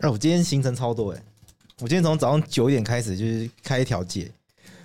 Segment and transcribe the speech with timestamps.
[0.00, 1.22] 哎，我今天行程超多哎，
[1.80, 4.30] 我今天从早上九点开始就是开一条街，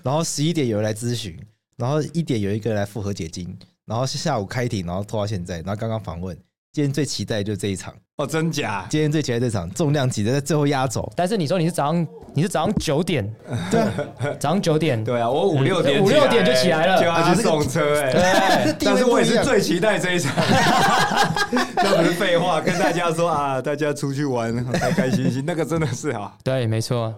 [0.03, 1.39] 然后十一点有人来咨询，
[1.77, 6.37] 然后一点有一个人来复合解禁，然后下午开庭，然后拖到现在，然后刚刚访问。
[6.73, 8.85] 今天最期待就是这一场哦，真假？
[8.89, 11.11] 今天最期待这场重量级的在最后压轴。
[11.17, 13.29] 但是你说你是早上，你是早上九点，
[13.69, 13.81] 对，
[14.39, 18.13] 早上九点，对啊，我五六点五六点就起来了，就要去送车哎。
[18.13, 20.33] 对，但是我也是最期待这一场。
[21.75, 27.13] 那不是废话，跟大家说啊，大家出去玩开开心心，那个真的是啊，对，没错，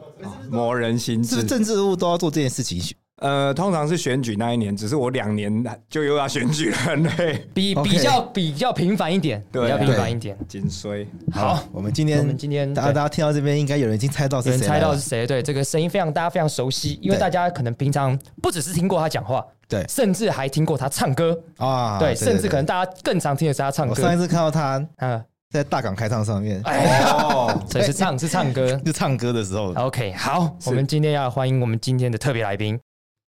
[0.50, 1.36] 磨人心智。
[1.36, 2.82] 是政治人物都要做这件事情。
[3.17, 5.52] 呃，通常是选举那一年，只是我两年
[5.89, 6.77] 就又要选举了，
[7.17, 11.05] 对，比比较比较频繁一点，对，比较频繁一点，紧衰。
[11.31, 15.26] 好，我们今天，我们今天，大家大家听到这边，应该有人已经猜到是谁，猜到是谁？
[15.26, 21.35] 对，这个声音非常大家非常熟悉，因为大家可能平常不只是听过他讲话，对，甚至还听过他唱歌。
[21.57, 23.95] 啊，对，甚至可能大家更常听的是他唱歌。
[23.95, 29.73] 我上一次看到他，嗯，在大港开唱上面，哦，所以是唱是唱歌， 是唱歌的时候。
[29.73, 32.79] OK，好，我们今天要欢迎我们今天的特别来宾。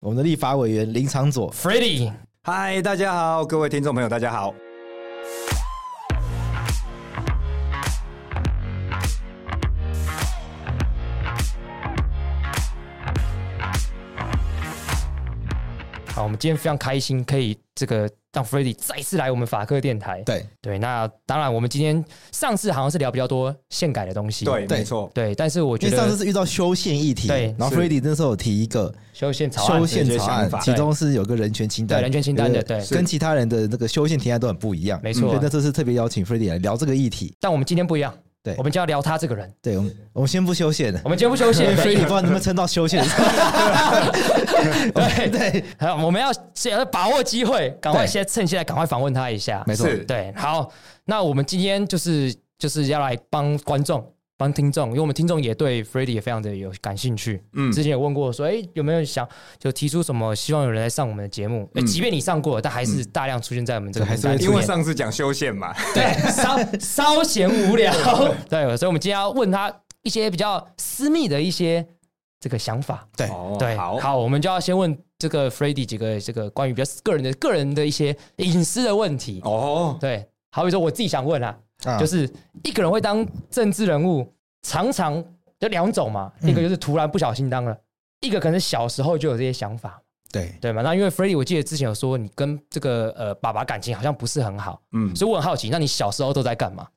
[0.03, 2.11] 我们的立法委员林长佐 Freddy，
[2.43, 4.53] 嗨，大家好，各位听众朋友，大家好。
[16.13, 18.11] 好，我们今天非常开心，可以这个。
[18.33, 20.21] 让 Freddy 再次来我们法客电台。
[20.25, 24.43] 对对，那当然，我们今天上次好像是聊比较多宪改的东西。
[24.43, 25.09] 对，没错。
[25.13, 27.27] 对，但是我觉得上次是遇到修宪议题。
[27.27, 34.99] 对，然后 Freddy 那时候有提一个修宪草案，修宪草案，其中是有个人权清单，人权清单的，对，跟其他人的那个修宪提案都很不一样。
[35.03, 35.37] 没错。
[35.39, 37.35] 那这次特别邀请 Freddy 来聊这个议题。
[37.39, 38.11] 但我们今天不一样。
[38.43, 39.49] 对，我们就要聊他这个人。
[39.61, 43.01] 对，我们我们先不修宪的，我们先不修宪，所以你不知道能不能撑到修宪。
[44.93, 49.63] 对对，好，我们要先把握机会，赶快先趁现在赶快访问他一下。
[49.65, 50.69] 没错，对，好，
[51.05, 54.12] 那我们今天就是就是要来帮观众。
[54.35, 57.41] 帮听众，因为我们听众也对 Freddy 也非常的有感兴趣。
[57.53, 59.27] 嗯，之前有问过说，哎，有没有想
[59.59, 61.69] 就提出什么，希望有人来上我们的节目？
[61.75, 67.93] 哎，即便你上过，但还是大量出现在我们这个还是因为上次讲修宪嘛， 对，稍稍嫌无聊。
[68.49, 69.71] 对，所以我们今天要问他
[70.01, 71.85] 一些比较私密的一些
[72.39, 73.07] 这个想法。
[73.15, 73.29] 对
[73.59, 79.39] 对，好，我们就要先问这个 Freddy 几个这个关于比较个人的个人的一些隐私的问题。
[79.43, 81.55] 哦，对，好比说我自己想问啊。
[81.99, 82.29] 就是
[82.63, 84.25] 一个人会当政治人物，
[84.61, 85.15] 常常
[85.59, 87.77] 有两种嘛，一个就是突然不小心当了，
[88.21, 90.01] 一个可能小时候就有这些想法，
[90.31, 90.81] 对对嘛。
[90.81, 96.87] 那因为 Freddie，我记得之前有说你跟这个呃爸爸感情好像不是很好，嗯，所以我很好奇，那你小时候都在干嘛？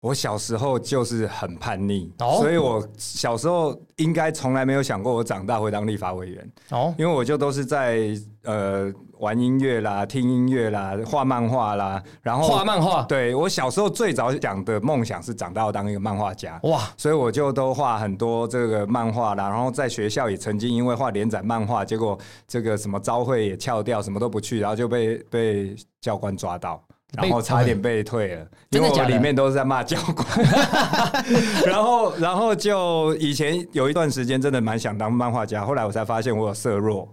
[0.00, 8.92] 我小时候就是很叛逆，所以我小时候应该从来没有想过我长大会当立法委员哦，因为我就都是在呃。
[9.20, 13.02] 玩音乐啦，听音乐啦，画漫画啦，然后画漫画。
[13.02, 19.48] 对，我小时候最早讲的梦想是长大要当一个漫画家哇，所以我就都画很多这个漫画啦。
[19.48, 26.82] 然后在学校也曾经因为画连载漫画，结果这个什么招会也翘掉，什么都不去，然后就被被教官抓到，
[27.12, 30.26] 然后差点被退了，因为我里面都是在骂教官。
[31.66, 37.06] 然后，然后就以前有一段时间真的蛮想当漫画家，后来我才发现我有色弱。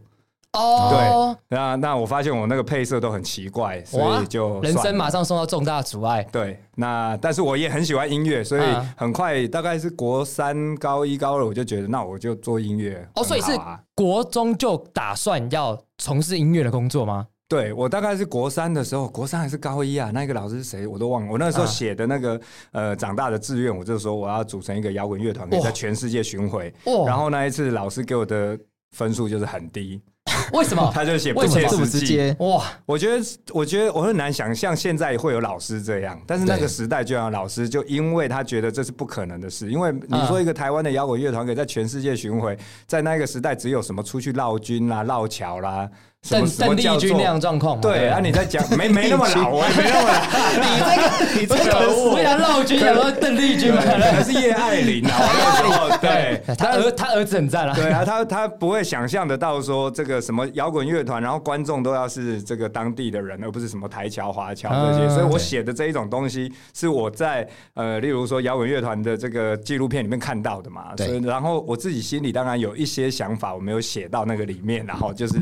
[0.54, 6.24] 哦，对，那那我发现我那个配色都很奇怪，所以就人生马上受到重大阻碍。
[6.32, 8.62] 对，那但是我也很喜欢音乐，所以
[8.96, 13.08] 很快大概是国三、高一、高二，我就觉得那我就做音乐。
[13.16, 13.52] 哦，所以是
[13.94, 17.28] 国中就打算要从事音乐的工作吗？
[17.50, 20.12] 对，我大概是国三的时候，国三还是高一啊？
[20.14, 21.32] 那个老师是谁我都忘了。
[21.32, 22.42] 我那时候写的那个
[22.72, 26.74] 呃长大的志愿，我就说我要组成一个摇滚乐团，可以在全世界巡回。
[27.06, 28.58] 然后那一次老师给我的
[28.98, 30.02] 分数就是很低。
[30.54, 30.90] 为什么？
[30.94, 32.64] 他就写不切实际哇！
[32.86, 45.90] 我觉得，我觉得我很难想象现在会有老师这样，但是那个时代就有老师，就因为他觉得这是不可能的事，因为你说一个台湾的摇滚乐团可以在全世界巡回，在那个时代只有什么出去绕军啦、绕桥啦。
[46.30, 50.20] 邓邓丽君那样状况，对啊，你在讲没没那么老啊， 没那么老。
[50.60, 51.06] 你这个
[51.40, 55.98] 你这个，我想绕军，想说邓丽君，可能是叶爱玲啊。
[56.02, 57.74] 对，他儿他儿子很赞啊。
[57.74, 65.08] 对啊，他他不会想象得到说这个什么摇滚乐团，然后观众都要是这个当地的人，而不是什么台侨华侨这些。
[65.08, 70.94] 所以我写的这一种东西是我在呃，例如说摇滚乐团的这个纪录片里面看到的嘛。
[70.98, 75.40] 所以然后我自己心里当然有一些想法，我没有写到那个里面，然后就是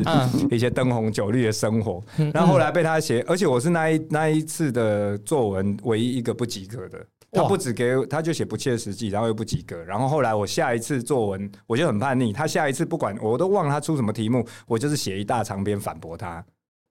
[0.51, 0.64] 一些。
[0.69, 2.03] 灯红酒绿的生活，
[2.33, 6.99] 然后后来被他写，而且我是那一那一次的作文唯一一个不及格的。
[7.31, 9.75] 他不止给，他就写不切实际，然后又不及格。
[9.83, 12.31] 然后后来我下一次作文，我就很叛逆。
[12.31, 16.41] 他下一次不管，我都忘了他出什么题目，我就是写一大长篇反驳他。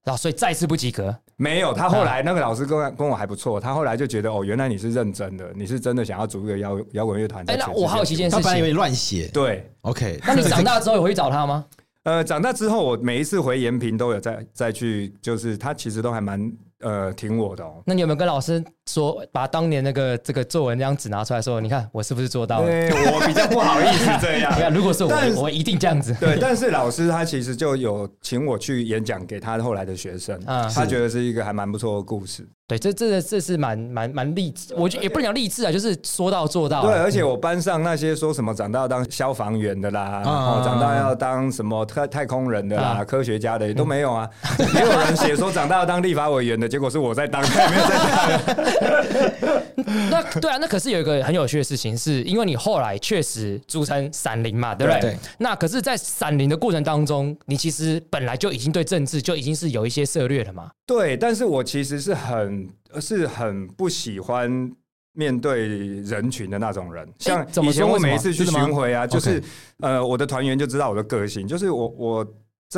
[0.05, 1.17] 然后所以再次不及格。
[1.37, 7.43] 没有，他后来那个老师跟跟我还不错，他后来就觉得哦，原来你是认真的，你是真的想要组一个摇摇滚乐团。
[7.49, 9.29] 哎，那我好奇一件事情，他本来以为乱写。
[9.29, 10.21] 对，OK。
[10.27, 11.65] 那你长大之后有会找他吗？
[12.05, 16.51] 呃，长大之后我每一次回延平都有再再去，就是他其实都还蛮。
[16.81, 17.83] 呃，挺我的哦。
[17.87, 22.67] 那你有没有跟老师说，把当年那个这个作文那张纸拿出来说，你看我是不是做到了？
[22.67, 24.53] 对，我比较不好意思这样。
[24.73, 26.15] 如果是我，我一定这样子。
[26.21, 32.47] 对，但是老师他其实就有请我去演讲给他后来的学生，啊，他觉得是一个还蛮不错的故事。
[32.67, 36.83] 对，这这这是蛮蛮蛮励志，我觉得也不能讲励志啊，就是说到做到。
[36.83, 44.29] 对，而且我班上那些说什么长大要当消防员的啦，哦，长大要当什么太太空人的啦，科学家的也都没有啊。
[44.75, 48.74] 也有人写说长大要当立法委员的，结果是我在当， 没有在当。
[50.11, 55.01] 那对啊，那可是有一个很有趣的事情，是因为你后来确实组成闪灵嘛，对不对？
[55.01, 55.19] 对。
[55.39, 60.71] 那可是，在闪灵的过程当中，你其实本来就已经对政治就已经是有一些涉略了嘛。
[60.87, 62.69] 对，但是我其实是很
[63.01, 64.71] 是很不喜欢
[65.13, 67.07] 面对人群的那种人。
[67.19, 69.43] 像以前我每一次去巡回啊，就是
[69.81, 72.27] 呃，我的团员就知道我的个性，就是我我。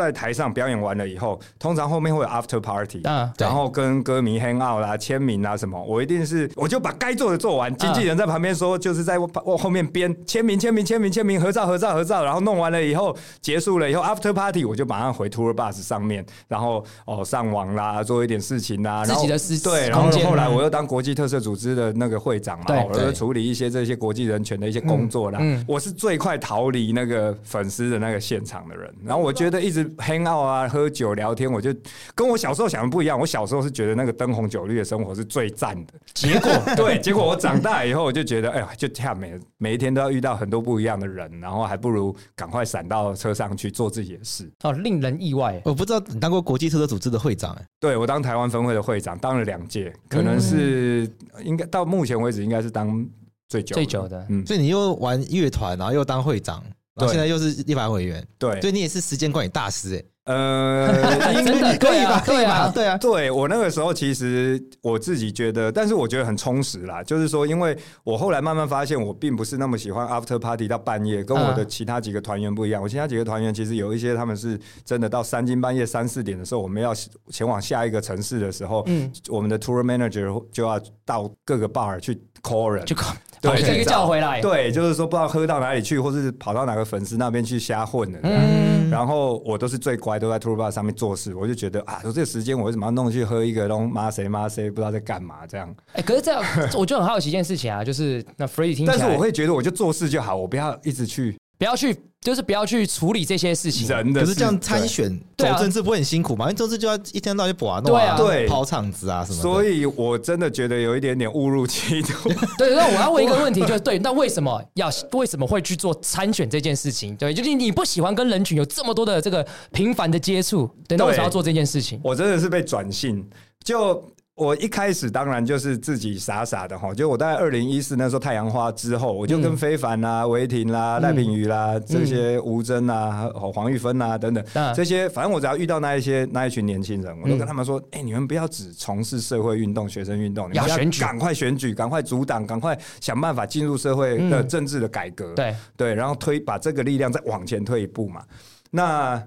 [0.02, 3.00] 在台上表演完了以后，通常后面会有 after party，
[3.38, 5.82] 然后跟歌迷 hang out 啦、签名啊什么。
[5.82, 7.74] 我一定是，我就把该做的做完。
[7.76, 12.24] 经纪人在旁边说，就是在我我后面编签名、签名、签名、签名，合照、合照、合照。
[12.24, 19.04] 然后弄完了以后，结束了以后 after party，我就马上回 tour bus 上面，然后哦上网啦，做一点事情啦。
[19.04, 25.40] 自己的事对，然后后来我又当国际特色组织的那个会长嘛，我就处理一些这些国际人权的一些工作啦。
[25.66, 28.92] 我是最快逃离那个粉丝的那个现场的人。
[29.02, 29.85] 然后我觉得一直。
[29.96, 31.74] Hang out 啊，喝酒聊天，我就
[32.14, 33.18] 跟我小时候想的不一样。
[33.18, 35.92] 我小时候是觉得那个灯红酒绿的生活是最赞的。
[36.14, 44.50] 结果 对，结果我长大以后，我就觉得，哎呀，就这样每每一天都要遇到很多不一样的人，然后还不如赶快闪到车上去做自己的事。
[44.62, 45.60] 哦，令人意外。
[45.64, 47.54] 我不知道你当过国际车车组织的会长？
[47.54, 51.10] 哎，对，我当台湾分会的会长，当了两届，可能是
[51.42, 53.06] 应该到目前为止应该是当
[53.48, 54.26] 最久最久的。
[54.28, 56.62] 嗯，所以你又玩乐团，然后又当会长，
[56.96, 60.04] 然后现在又是立法委员，对，所以你也是时间管理大师，哎。
[60.26, 60.92] 呃，
[61.44, 62.22] 真的可以吧？
[62.24, 62.70] 可以吧？
[62.74, 67.02] 对啊，对我那个时候其实我自己觉得，但是我觉得很充实啦。
[67.02, 72.82] 就是说，因为我后来慢慢发现，我并不是那么喜欢 after party 到半夜，跟我的其他几个团员不一样。
[72.82, 76.92] 我其他几个团员其实有一些，他们是真的到三更半夜三四点的时候，我们要
[77.30, 83.14] 前往下一个城市的时候，嗯，我们的 tour manager 就要到各个 bar 去 call 人， 就 call。
[83.38, 84.40] 对，这个叫回来。
[84.40, 88.18] 对，就是说不知道喝到哪里去，或是跑到哪个粉丝那边去瞎混的。
[88.22, 91.34] 嗯，然后我都是最乖，都在 tour Bus 上面做事。
[91.34, 95.74] 我就觉得啊，说这个时间我为什么要弄去喝一个东妈谁妈谁，不知道在干嘛这样。
[95.92, 96.42] 哎，可是这样，
[96.76, 101.36] 我就很好奇一件事情啊，就是那 Freddy 听起来，但是我会觉得我就做事就好，我不要一直去。
[101.58, 103.86] 不要去，就是不要去处理这些事情。
[103.86, 106.46] 人的可是这样参选走政治不会很辛苦吗？
[106.46, 109.42] 因为政治就要一天到晚去玩弄啊，对，跑场子啊什么的。
[109.42, 112.28] 所以我真的觉得有一点点误入歧途。
[112.58, 117.14] 对，那我要问一个问题，就是对，那为什么要为什么会去做参选这件事情？
[117.14, 122.00] 对，就是你不喜欢跟人群有这么多的这个频繁的接触，对，那为什么要做这件事情？
[122.02, 123.24] 我真的是被转性
[123.62, 124.04] 就。
[124.36, 134.44] 我一开始当然就是自己傻傻的哈，就我大概二零一四那时候太阳花之后，我就跟非凡啦、韦霆啦、赖品瑜啦这些吴峥啊、黄玉芬啊等等
[134.74, 145.32] 这些，反正我只要遇到那一些那一群年轻人，我都跟他们说：哎，你们不要只从事社会运动、学生运动，你们要赶快选举，赶快阻挡，赶快想办法进入社会的政治的改革。
[145.32, 145.56] 对。
[145.78, 148.22] 对，然后推把这个力量再往前推一步嘛。
[148.70, 149.22] 那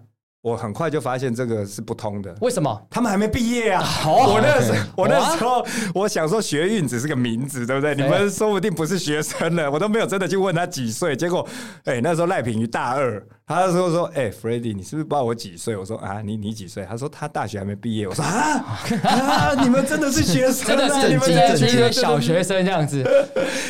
[0.50, 2.36] 我很快就发现这个是不通的。
[2.42, 2.88] 为什么？
[2.90, 3.84] 他们还没毕业啊！
[4.06, 7.96] 我那时候，我那时候，我想说学运只是个名字，对不对？
[7.96, 11.16] 你们说不定不是学生了， 我都没有真的去问他几岁。
[11.16, 11.48] 结果，
[11.86, 21.24] 哎，那时候赖品瑜大二，他那时候说：“哎，Freddy，你是不是不知道我几岁？”我说：“啊，你你几岁？”他说：“他大学还没毕业。”我说：“啊 啊，你们真的是学生， 真的是你们
[21.58, 23.04] 是一个小学生这样子。”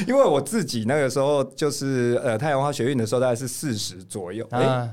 [0.07, 4.45] 因为我自己那个时候就是呃太阳花学运的时候，大概是四十左右。
[4.51, 4.89] 呃、欸，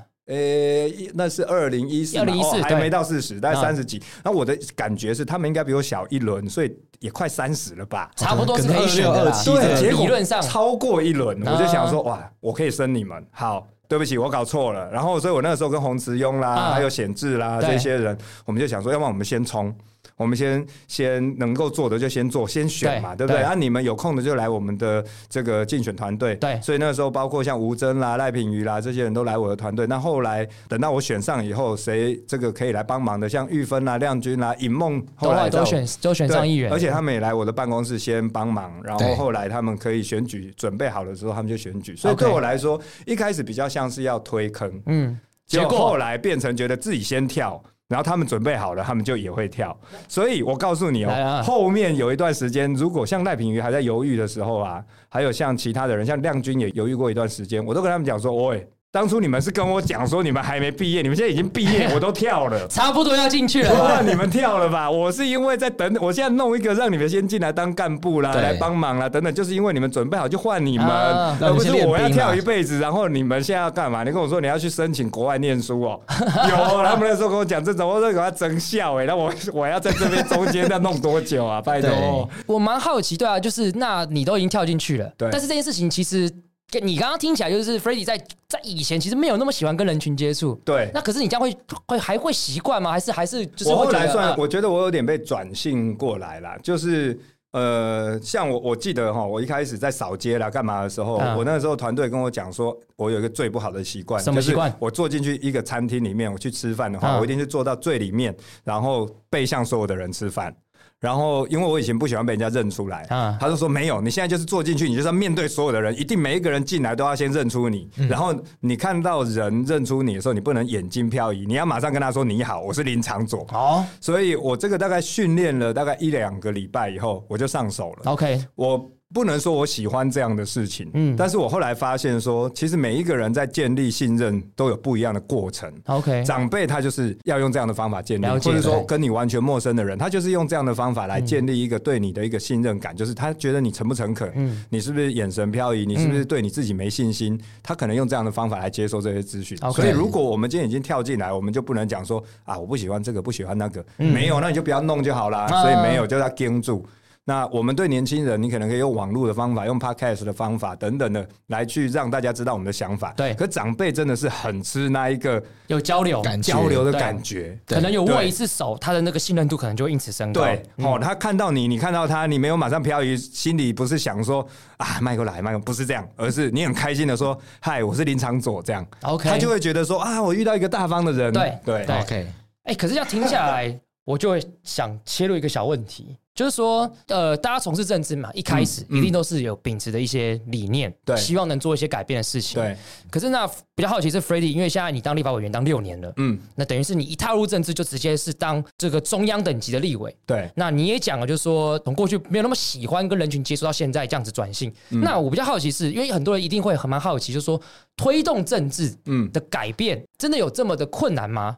[1.14, 4.02] 那是二零一四，二零一四还没到四十，大概三十几。
[4.24, 8.10] 那我的感觉是，他们应该比我小一轮，所以也快三十了吧？
[8.16, 9.52] 差不多是二六二七。
[9.52, 13.24] 对，结果理论上超过一轮，我就想说，哇，我可以生你们。
[13.30, 14.90] 好，对不起，我搞错了。
[14.90, 19.72] 然后，所以我那个时候跟洪慈庸啦，还有显志啦这些人，我们就想说，要不然我们先冲。
[20.16, 23.42] 我们先先能够做的就先做，先选嘛，对，对不对？
[23.42, 26.34] 啊，你们有空的就来我们的这个竞选团队。
[26.36, 29.86] 对，所以那个时候包括像吴征啦、赖品瑜啦这些人都来我的团队。
[29.86, 38.72] 那后来等到我选上以后，谁这个可以来帮忙的，像玉芬啦、亮君啦、尹梦，后来都选都选上议员，而且他们也来我的办公室先帮忙。
[38.82, 41.94] 然后后来他们可以选举准备好的时候，他们就选举。
[41.94, 47.62] 所以对我来说，一开始比较像是要推坑，嗯，结果后来变成觉得自己先跳。
[47.88, 49.76] 然后他们准备好了，他们就也会跳。
[50.08, 58.68] 所以我告诉你哦，后面有一段时间，如果像赖品瑜还在犹豫的时候啊，还有像其他的人，像亮君也犹豫过一段时间，我都跟他们讲说，喂。
[58.96, 63.68] 当初你们是跟我讲说你们还没毕业，你们现在已经毕业，我都跳了， 差不多要进去了。
[63.68, 64.90] 不让你们跳了吧？
[64.90, 72.78] 我是因为在等，我现在弄一个让你们先进来当干部啦，来帮忙啦，等等，就是因为你们准备好就换你们，而不是我要跳一辈子。
[72.78, 74.02] 然后你们现在要干嘛？
[74.02, 81.60] 你跟我说你要去申请国外念书哦、喔，有 他们那时候跟我讲这种，我都给他争笑哎，那我我要在这边中间要弄多久啊？
[81.60, 86.32] 拜托，我蛮好奇，对啊，就是那你都已经跳进去了，对，但是这件事情其实。
[86.80, 88.18] 你刚刚听起来就是 Freddy 在
[88.48, 90.90] 在以前其实没有那么喜欢跟人群接触，对。
[90.92, 91.56] 那可是你这样会
[91.86, 92.90] 会还会习惯吗？
[92.90, 96.58] 还是还是就是我后来算，我觉得我有点被转性过来了。
[96.62, 97.18] 就是
[97.52, 104.74] 呃，像我我记得哈，我一开始在扫街啦干嘛的时候，我那个时候团队跟我讲说，我有一个最不好的习惯，什么习惯？
[104.80, 110.54] 我坐进去一个餐厅里面，我去吃饭的话，我一定是坐到最里面，然后背向所有的人吃饭。
[110.98, 113.04] 然后，因为我以前不喜欢被人家认出来，
[113.38, 117.88] 他就说没有，你现在就是坐进去，你就是要面对所有的人，一定每一个人进来都要先认出你。
[118.08, 123.46] 然后你看到人认出你的时候，你不能眼睛飘移，你要马上跟他说你好，我是林长佐。
[123.52, 128.12] 哦，所以我这个大概训练了大概一两个礼拜以后，我就上手了。
[128.12, 128.90] OK，我。
[129.14, 135.72] 不能说我喜欢这样的事情，嗯，但是我后来发现说，其实每一个人在建立信任都有不一样的过程。
[135.86, 149.56] OK，长辈他就是要用这样的方法建立，或者说跟你完全陌生的人，他就是用这样的方法来建立一个对你的一个信任感，就是他觉得你诚不诚恳，嗯，你是不是眼神飘移，你是不是对你自己没信心，他可能用这样的方法来接收这些资讯。
[149.72, 155.46] 所以如果我们今天已经跳进来，我们就不能讲说啊，我不喜欢这个，不喜欢那个，没有，那你就不要弄就好了。
[155.48, 156.84] 所以没有就要盯住。
[157.28, 163.12] 那我们对年轻人，你可能可以用网络的方法，用 podcast 的方法等等的来去让大家知道我们的想法。
[163.16, 170.42] 对，可长辈真的是很吃那一个有交流、交流的感觉，可能有握一次手，他的那个信任度可能就因此升高。
[170.42, 181.32] 对，哦，他看到你，你看到他，你没有马上飘移，心里不是想说啊，迈过来，迈过，不是这样，而是你很开心的说，嗨，我是林长佐，这样，OK，他就会觉得说啊，我遇到一个大方的人。
[181.32, 181.58] 对。
[181.64, 182.26] 对，OK，
[182.62, 183.76] 哎，可是要停下来，
[184.06, 186.16] 我就会想切入一个小问题。
[186.34, 192.76] 就是说，呃，大家从事政治嘛，一开始一定都是有秉持的一些理念，对，希望能做一些改变的事情，对。
[193.10, 200.50] 可是那比较好奇是 Freddy，因为现在你当立法委员当六年了，嗯，那等于是你一踏入政治就直接是当这个中央等级的立委，对。
[200.54, 204.70] 那你也讲了，就是说从过去没有那么喜欢跟人群接触，到现在这样子转型。
[204.90, 207.58] 那我比较好奇是因为很多人一定会很蛮好奇，就是说
[207.96, 211.56] 推动政治嗯的改变，真的有这么的困难吗？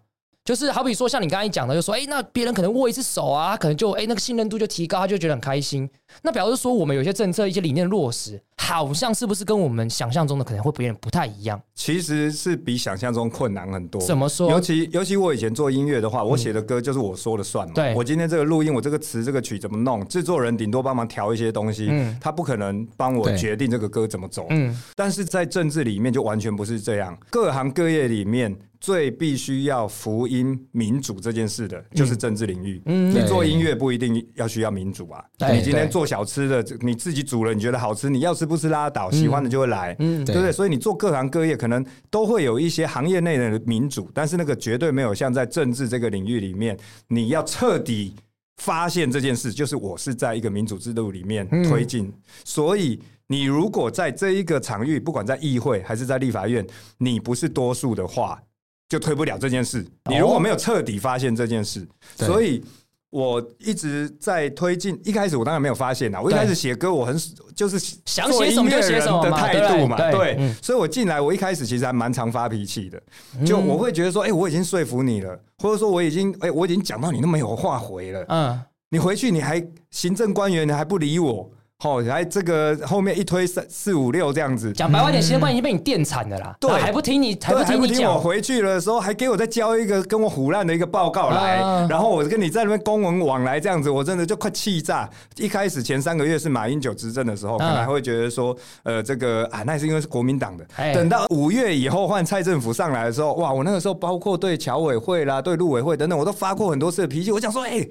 [0.48, 5.86] 就是好比说，像你刚才讲的，就说，哎，那别人可能握一次手啊，他可能就，哎，那个信任度就提高，他就觉得很开心。
[6.22, 11.60] 那表示说，我们有些政策、一些理念落实，好像是不是跟我们想象中的可能会别人不太一样？
[11.74, 14.00] 其实是比想象中困难很多。
[14.00, 14.50] 怎么说？
[14.50, 17.74] 尤其尤其我以前做音乐的话，我写的歌就是我说了算嘛。
[17.74, 24.46] 对，我今天这个录音，我这个词、这个曲怎么弄，制作人顶多帮忙调一些东西，嗯，他不可能帮我决定这个歌怎么走。
[24.48, 28.56] 嗯，但是在政治里面就完全不是这样，各行各业里面。
[28.80, 32.80] 最必须要福音民主这件事的，就是政治领域。
[32.86, 35.24] 嗯，你做音乐不一定要需要民主啊。
[35.52, 39.96] 你今天做小吃的，你自己煮了，你觉得好吃，你要吃不吃拉倒，喜欢的就会来。
[39.98, 40.52] 嗯，对不对？
[40.52, 48.14] 所以你做各行各业，可能都会有一些行业内的民主，但是那个绝对没有像在政治这个领域里面，你要彻底
[48.58, 52.12] 发现这件事，就是我是在一个民主制度里面推进。
[52.44, 56.64] 所以你如果在这一个场域，不管在议会还是在立法院，
[56.98, 58.40] 你不是多数的话。
[58.88, 59.84] 就推不了这件事。
[60.08, 62.64] 你如果没有彻底发现这件事，所以
[63.10, 64.98] 我一直在推进。
[65.04, 67.16] 一开始我当然没有发现呐，我一开始写歌，我很
[67.54, 69.96] 就是想写什么就写什么的态度嘛。
[70.10, 73.02] 对，所以我进来，我一开始其实还蛮常发脾气的。
[73.44, 78.24] 就我会觉得说，哎，我已经说服你了，或者说我已经，哎，我已经讲到你都没有话回了。
[78.28, 81.50] 嗯，你回去你还行政官员，你还不理我。
[81.80, 86.56] 好，来这个后面一推三四五六这样子，讲白话点，行政官已经被你电惨了啦。
[86.58, 88.12] 对，还不听你，还不听你讲。
[88.12, 91.58] 我回去的时候，还给我再交一个跟我唬烂的一个报告来，
[91.88, 95.08] 然后我跟你在那边公文往来这样子，我真的就快气炸。
[95.36, 100.66] 一开始前三个月是马英九执政的时候，可能还会觉得说，呃，这个啊，那是因为是国民党的。
[100.92, 107.30] 等到五月以后换蔡政府上来的时候，哇，我那个时候包括对侨委会啦、对陆委会等等，我都发过很多次的脾气。
[107.30, 107.86] 我想说，哎，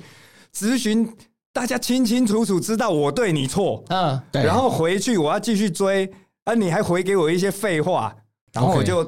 [0.53, 1.09] 咨询。
[1.57, 6.07] 大家清清楚楚知道我对你错，嗯，对，然后回去我要继续追，
[6.43, 8.15] 啊，你还回给我一些废话，
[8.53, 9.03] 然后我就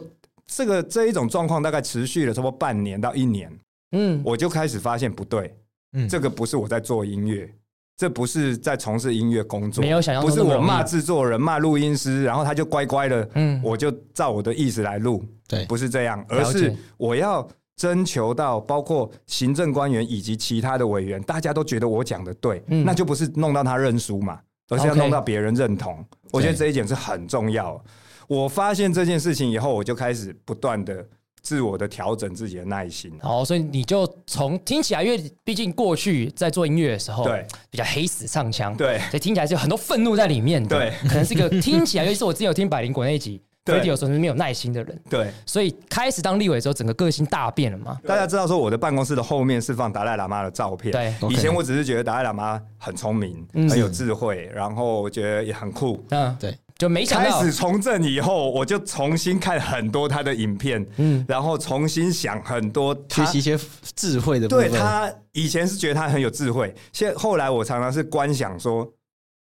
[0.48, 3.52] 这个这一种状况大概持续了差不多半年到一年，
[3.92, 5.56] 嗯，我就开始发现不对，
[5.94, 7.48] 嗯，这个不是我在做音乐，
[7.96, 17.48] 这不是在从事音乐工作，没有想要，不是我骂制作人骂录音师，然后他就乖乖的，嗯，我就照我的意思来录，对，不是这样，而是我要。
[17.80, 26.06] 征求到包括行政官员以及其他的委员，大家都觉得我讲的对，嗯、那就不是弄到他认输嘛，而是要弄到别人认同。
[26.30, 27.82] 我觉得这一点是很重要。
[28.28, 31.08] 我发现这件事情以后，我就开始不断的
[31.42, 33.14] 自我的调整自己的耐心。
[33.22, 43.42] 好，所以你就从听起来，因为毕竟过去在做音乐的时候，对，比较黑死唱腔，对，所以听起来是有很多愤怒在里面的，对，可能是一个听起来，尤其是我之前有听百灵果那一集。
[43.78, 45.02] 对，有时候是没有耐心的人。
[45.10, 47.98] 对，所以开始当立委之后，整个个性大变了嘛。
[48.06, 50.92] 大家知道说，我的办公室的后面是放达赖喇嘛的照片。
[50.92, 56.04] 对，以前我只是觉得达赖喇嘛很聪明，很有智慧，然后我觉得也很酷。
[56.10, 63.58] 嗯，对，就没想到开始从政以后，我就重新看很多他的影片，嗯，然后重新想很多，学习一些
[63.96, 64.48] 智慧的。
[64.48, 68.88] 对，他以前是觉得他很有智慧，现后来我常常是观想说。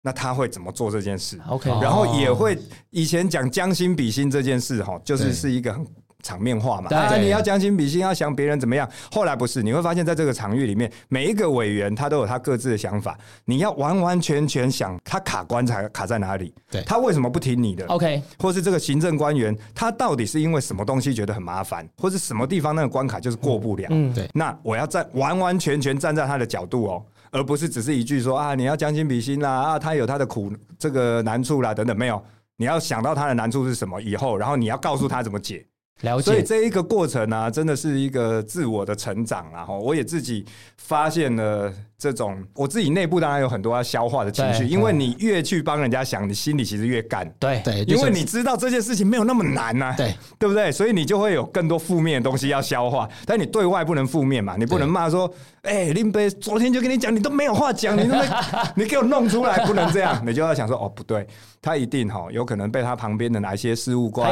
[0.05, 5.88] 那他会怎么做这件事？OK，然后也会以前讲将心比心这件事，哈，就是是一个很
[6.22, 6.93] 场面化嘛。
[6.93, 8.89] 啊，你要将心比心，要想别人怎么样。
[9.13, 13.17] 后来不是，你会发现在这个场域里面，每一个委员他都有他各自的想法。
[13.45, 16.53] 你要完完全全想他卡关才卡在哪里？
[16.69, 23.88] 对，他为什么不听你的？OK，或是这个行政官员他到底是因为什么东西觉得很麻烦，或是什么地方那个关卡就是过不了？
[23.89, 24.29] 嗯，对。
[24.33, 27.05] 那我要站完完全全站在他的角度哦。
[27.33, 32.23] 而不是只是一句说啊，你要将心比心啦，啊，他有他的苦，这个难处啦，等等，没有，
[32.55, 35.65] 你要想到他的难处是什么以后，然后你要告诉他怎么解。
[36.01, 36.23] 了解。
[36.23, 40.45] 所以这一个过程呢，啊，真的是一个自我的成长，然后我也自己
[40.77, 41.73] 发现了。
[42.03, 47.25] 这种我自己内部当然有很多要消化的情绪，因为你越去帮人家想，你心里其实越干。
[47.39, 50.13] 对对，因为你知道这件事情没有那么难呐，对。
[50.38, 50.69] 对不对？
[50.69, 58.03] 所以你就会有更多负面的东西要消化，但你对外不能负面嘛，你不能骂说，哎，林北昨天就跟你讲，你都没有话讲，你
[58.75, 61.25] 你给我弄出来，不能这样， 你就要想说，哦，不对，
[61.62, 64.29] 他一定哈有可能被他旁边的哪一些事务官，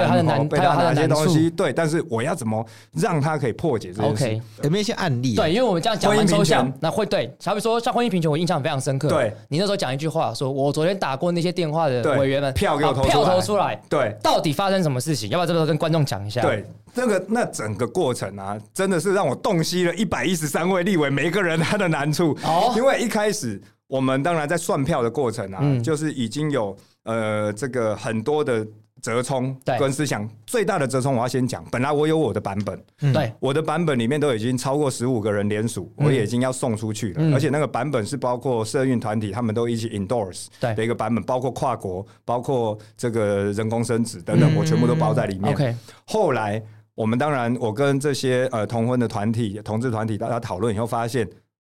[0.49, 4.41] 被他哪些东西，对，但是我要怎么让他可以破解这件事？
[4.63, 5.35] 有没有一些案例？
[5.35, 9.07] 对，因为我们这样讲完抽象，那会对，说像婚姻平权，我印象非常深刻。
[9.07, 13.79] 对，你那时候讲一句话，说我昨天打过那些电话的委员们，票给我投票投出来。
[13.87, 15.29] 对，到底发生什么事情？
[15.29, 16.41] 要不要这个跟观众讲一下？
[16.41, 16.65] 对，
[16.95, 22.35] 那个那整个过程啊，真的是让我洞悉了一百一十三位立委每一个人他的难处。
[22.43, 28.67] 哦，因为一开始我们当然在算票的过程啊，就是已经有呃这个很多的。
[29.01, 31.63] 折冲跟思想最大的折冲，我要先讲。
[31.71, 37.33] 本来我有我的版本，对，我的版本里面都已经超过十五个人联署，我也已经要送出去了。
[37.33, 45.51] 而且那个版本是包括社运团体，他们都一起 endorse 的一个版本，包括跨国，包括这个人工生殖等等，我全部都包在里面。
[45.51, 46.61] OK，后来
[46.93, 51.27] 我们当然，我跟这些呃同婚的团体、同志团体大家讨论以后，发现。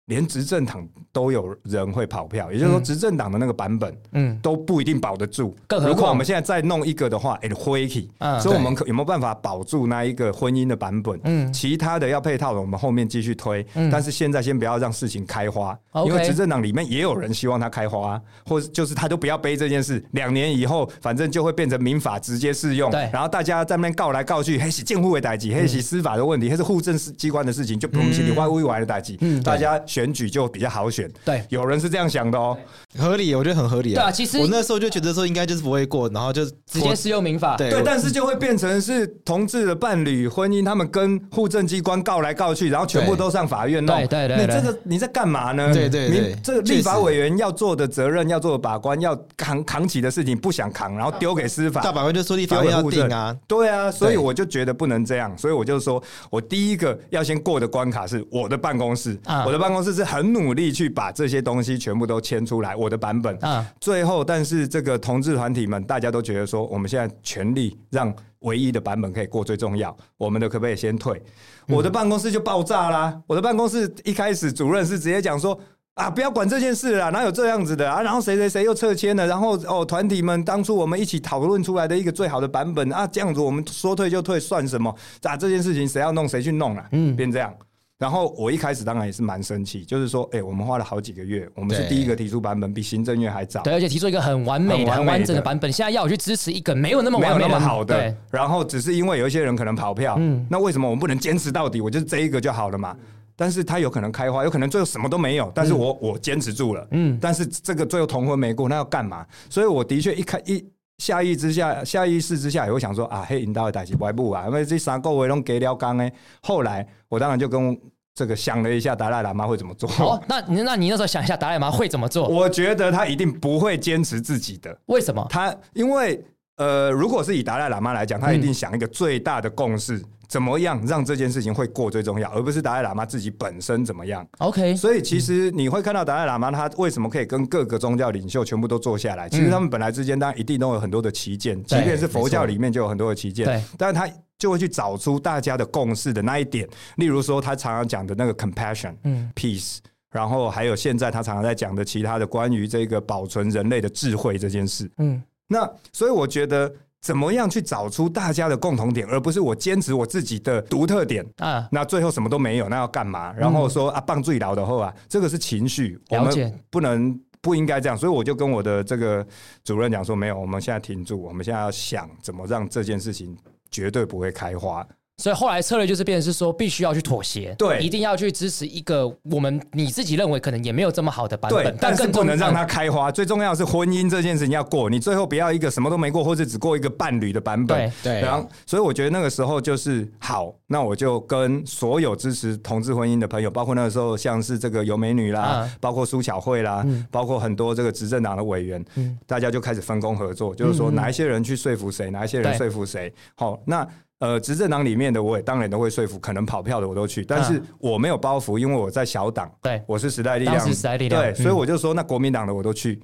[0.05, 5.55] 连执政党都有人会跑票，也就是说，执政党的那个版本，嗯，都不一定保得住。
[5.83, 11.19] 如果我们现在再弄一个的话，哎，灰起，所以我们可有没有办法保住那一个婚姻的版本？
[11.23, 13.65] 嗯，其他的要配套的，我们后面继续推。
[13.91, 20.03] 但是现在先不要让事情开花，因为执政党里面也有人希望它开花，或者就是他都不要背这件事。
[20.11, 22.91] 两年以后，反正就会变成民法直接适用。
[22.91, 29.17] 对，然后大家在那边告来告去，黑是建户为代际，黑起司法的问题，黑是户政机关的事情，就不用去你外务委的代际。
[29.21, 29.81] 嗯，大家。
[29.95, 32.57] 选举就比较好选，对，有人是这样想的哦，
[32.97, 33.93] 合理，我觉得很合理。
[33.93, 37.55] 对啊，其实我那时候就觉得说应该就是不会过，然后就直接适用民法。
[37.55, 43.95] 对，但是就会变成是同志的伴侣婚姻，他们跟户政机关告来告去，然后全部都上法院弄。
[43.99, 45.73] 对对对，那这个你在干嘛呢？
[45.73, 51.79] 对对对，这个立法委员要做的责任，要做的把关，要扛扛起的事情不想扛，然后丢给司法。
[51.79, 60.65] 大法官就说立法院要定啊，对啊，所以我就觉得不能这样，所以我就说我第一个要先过的关卡是我的办公室，我的办公室是很努力。
[60.75, 63.37] 去把这些东西全部都签出来，我的版本。
[63.37, 69.95] 啊，最后，但是这个同志团体们，大家都觉得说，我们现在全力让唯一的版本可以过最重要。
[70.17, 71.21] 我们的可不可以先退？
[71.67, 73.17] 我的办公室就爆炸啦！
[73.25, 75.57] 我的办公室一开始主任是直接讲说
[75.93, 78.01] 啊，不要管这件事啦，哪有这样子的啊？
[78.01, 79.25] 然后谁谁谁又撤签了？
[79.25, 84.93] 然后哦，团体们当初我们一起讨论出来的一个最好的版本啊，这样子我们说退就退，算什么？
[85.23, 87.53] 啊，这件事情谁要弄谁去弄了，嗯，变这样。
[87.97, 93.61] 然后我一开始当然也是蛮生气，就是说，哎，我们花了好几个月，我们是第一个提出版本，比行政院还早。
[93.61, 95.71] 对，而且提出一个很完美的、很完整的版本。
[95.71, 101.79] 现在要我去支持一个没有那么完美、没有那么好的，然后只是因为有一些人可能跑票，嗯，那为什么我们不能坚持到底？
[101.79, 102.95] 我就是这一个就好了嘛。
[103.37, 105.51] 但是他有可能开花，有可能最后什么都没有。
[105.53, 107.17] 但是我我坚持住了，嗯。
[107.21, 109.25] 但是这个最后同婚没过，那要干嘛？
[109.49, 110.63] 所以我的确一开一
[110.97, 116.09] 下意之下，下意识之下也会想说啊，嘿，引导的代志外部啊，因为这三个月都给了刚呢。
[116.41, 117.77] 后来我当然就跟。
[118.17, 119.89] 这个想了一下，达赖喇嘛会怎么做？
[119.89, 122.25] 好， 那你那你那时候想一下，达赖喇嘛会怎么做？
[122.29, 124.73] 我觉得他一定不会坚持自己的。
[124.85, 125.27] 为什么？
[125.29, 126.23] 他因为
[126.57, 134.25] 呃，如果是以达赖喇嘛来讲，他一定想一个最大的共识，嗯、怎么样让这件事情会过最重要，而不是达赖喇嘛自己本身怎么样。
[134.37, 139.27] OK，所以其实你会看到达赖喇嘛他为什么可以跟各个宗教领袖全部都坐下来？
[139.27, 146.65] 其实他们本来之间当然一定都有很多的歧见，即便是佛教里面就有很多的歧见，但是他就会去找出大家的共识的那一点。
[146.95, 149.79] 例如说，他常常讲的那个 compassion，嗯，peace，
[150.11, 155.21] 然后还有现在他常常在讲的其他的关于这个保存人类的智慧这件事，嗯。
[155.47, 161.69] 那所以我觉得，怎么样去找出大家的共同点，而不是我坚持我自己的独特点啊？
[161.71, 163.31] 那最后什么都没有，那要干嘛？
[163.33, 167.95] 然后说啊，棒最牢的后啊，这个是情绪，我们不能不应该这样。
[167.95, 169.23] 所以我就跟我的这个
[169.63, 173.37] 主任讲说，没有，我们现在停住，我们现在要想怎么让这件事情
[173.69, 174.83] 绝对不会开花。
[175.17, 183.09] 所以后来策略就是变成是说，必须要去妥协，对，一定要去支持一个我们你自己认为可能也没有这么好的版本，但是不能让它开花。
[183.09, 198.83] 最重要的是婚姻这件事情要过，你最后不要一个什么都没过，或者只过一个伴侣的版本，对，然后，所以我觉得那个时候就是好，那我就跟所有支持同志婚姻的朋友，包括那个时候像是这个尤美女啦，包括苏巧慧啦，包括很多这个执政党的委员，
[199.25, 203.87] 大家就开始分工合作，就是说哪一些人去说服谁，哪一些人说服谁，好，那。
[204.19, 212.97] 呃，执政党里面的我也当然都会说服，可能跑票的我都去，但是我没有包袱，因为我在小党，对，我是时代力量，时代力量，对，所以我就说，那国民党的我都去，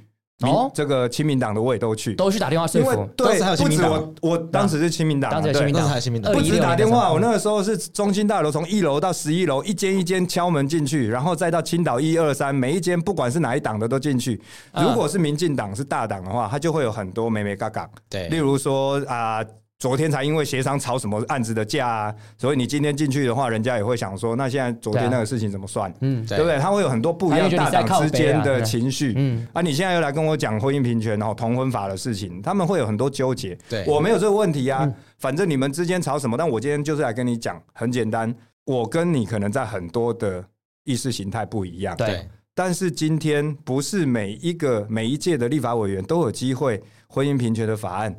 [0.44, 14.42] 哦，这个亲民党的我也都去，都去打电话说服，对，不止我，我当时是亲民党，当时亲民党，还亲民党，不止打电话，我那个时候是中心大楼从一楼到十一楼，一间一间敲门进去，然后再到青岛一二三，每一间不管是哪一党的都进去。
[14.82, 19.44] 如果是民进党是大党的话，他就会有很多美美嘎嘎，对，例如说啊。
[19.82, 25.92] 昨天才因为协商吵什么案子的架啊，所以你今天进去的话，人家也会想说，那现在昨天那个事情怎么算？
[26.02, 26.60] 嗯，对不对？
[26.60, 29.16] 他会有很多不一样大党之间的情绪。
[29.18, 33.58] 嗯，啊，你现在又来跟我讲婚姻平权然后同婚法的事情，他们会有很多纠结。
[33.68, 38.32] 对，我没有这个问题啊，反正你们之间吵什么，但我今天就是来跟你讲，很简单，
[38.66, 40.46] 我跟你可能在很多的
[40.84, 41.98] 意识形态不一样。
[41.98, 48.16] 对，但是今天不是每一个每一届的立法委员都有机会婚姻平权的法案。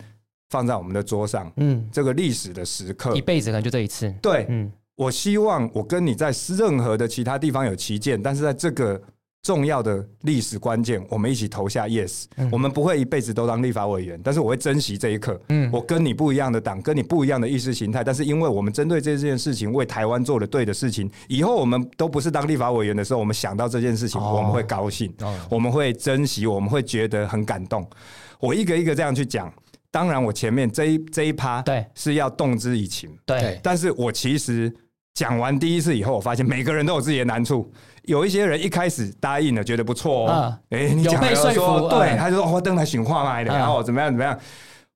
[0.52, 4.14] 放在我们的桌上，嗯，这个历史的时刻，一辈子可能就这一次。
[4.20, 9.00] 对，嗯，我希望我跟你在任何的其他地方有旗舰，但是在这个
[9.42, 12.26] 重要的历史关键，我们一起投下 yes。
[12.36, 15.40] 嗯，我们不会一辈子都当立法委员，但是我会珍惜这一刻。
[15.48, 27.88] 嗯，我跟你不一样的党，跟你不一样的意识形态，但是因为我们针对这件事情为台湾做了对的事情，以后我们都不是当立法委员的时候，我们想到这件事情，我们会高兴，哦，我们会珍惜，我们会觉得很感动。
[28.38, 29.50] 我一个一个这样去讲。
[29.92, 33.60] 当然，我前面这一这一趴对是要动之以情，对。
[33.62, 34.74] 但是我其实
[35.12, 37.70] 讲完第一次以后，我发现每个人都有自己的难处。
[38.04, 44.36] 有一些人一开始答应了，觉得不错哦，哎，你讲了说，对，他就说我等他选话嘛，然后怎么样怎么样。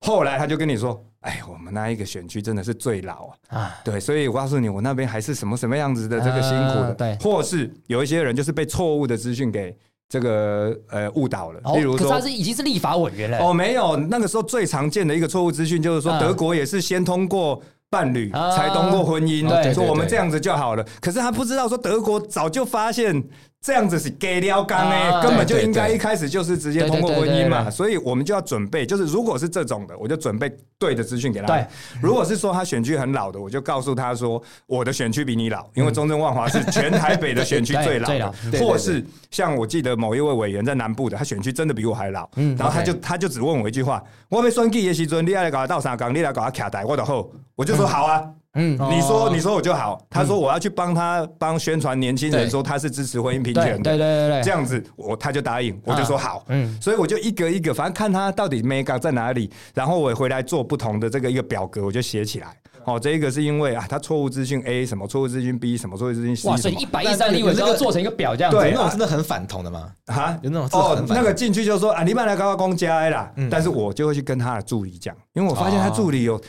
[0.01, 7.17] 后来他就跟你说，哎，我们那一个选区真的是最老啊，对，所以我告诉你，我那边还是什么什么样子的这个辛苦的，对。
[7.21, 9.77] 或是有一些人就是被错误的资讯给。
[10.09, 13.39] 这个呃误导了，例如说他是已经是立法委员了。
[13.39, 20.87] 哦，没有，那个时候最常见的一个错误资讯就是说德国也是先通过伴侣才通过婚姻，说我们这样子就好了。
[21.01, 23.25] 可是他不知道说德国早就发现。
[23.61, 31.47] 这样子是给了刚哎，根本就应该一开始就是直接通过婚姻嘛，所以我们就要准备，就是如果是这种的，我就准备对的资讯给他。
[31.49, 31.67] 对，
[32.01, 48.23] 如果是说他选区很老的，我就告诉他说，我的选区比你老，因为中正万华是全台北的选区 最老的，或是像我记得某一位委员在南部的，他选区真的比我还老，然后他就他就只问我一句话：我被选举的时阵，你来搞他倒三岗，你来搞他卡台，我的后，我就说好啊。
[48.57, 50.01] 嗯，你说你说我就好。
[50.11, 56.43] 他说我要去帮他帮宣传年轻人说他是支持婚姻平权的，对对对对，这样子我他就答应，我就说好。
[56.49, 62.49] 嗯，所以我就一个一个，反正看他到底 mega 在哪里，然后我回来做不同的这个一个表格，我就写起来。
[62.85, 66.49] 哦，这一个是因为啊，他错误资讯 A 什么错误资讯 B 什么错误资讯 C。
[66.49, 68.59] 哇，所以一百一十三立委都要做成一个表这样子。
[68.59, 69.91] 对，那种真的很反同的嘛？
[70.07, 73.31] 啊，有那种哦，那个进去就说啊，你们来搞个公家啦。
[73.51, 76.41] 但是我就会去跟他的助理讲，因为我发现他助理有。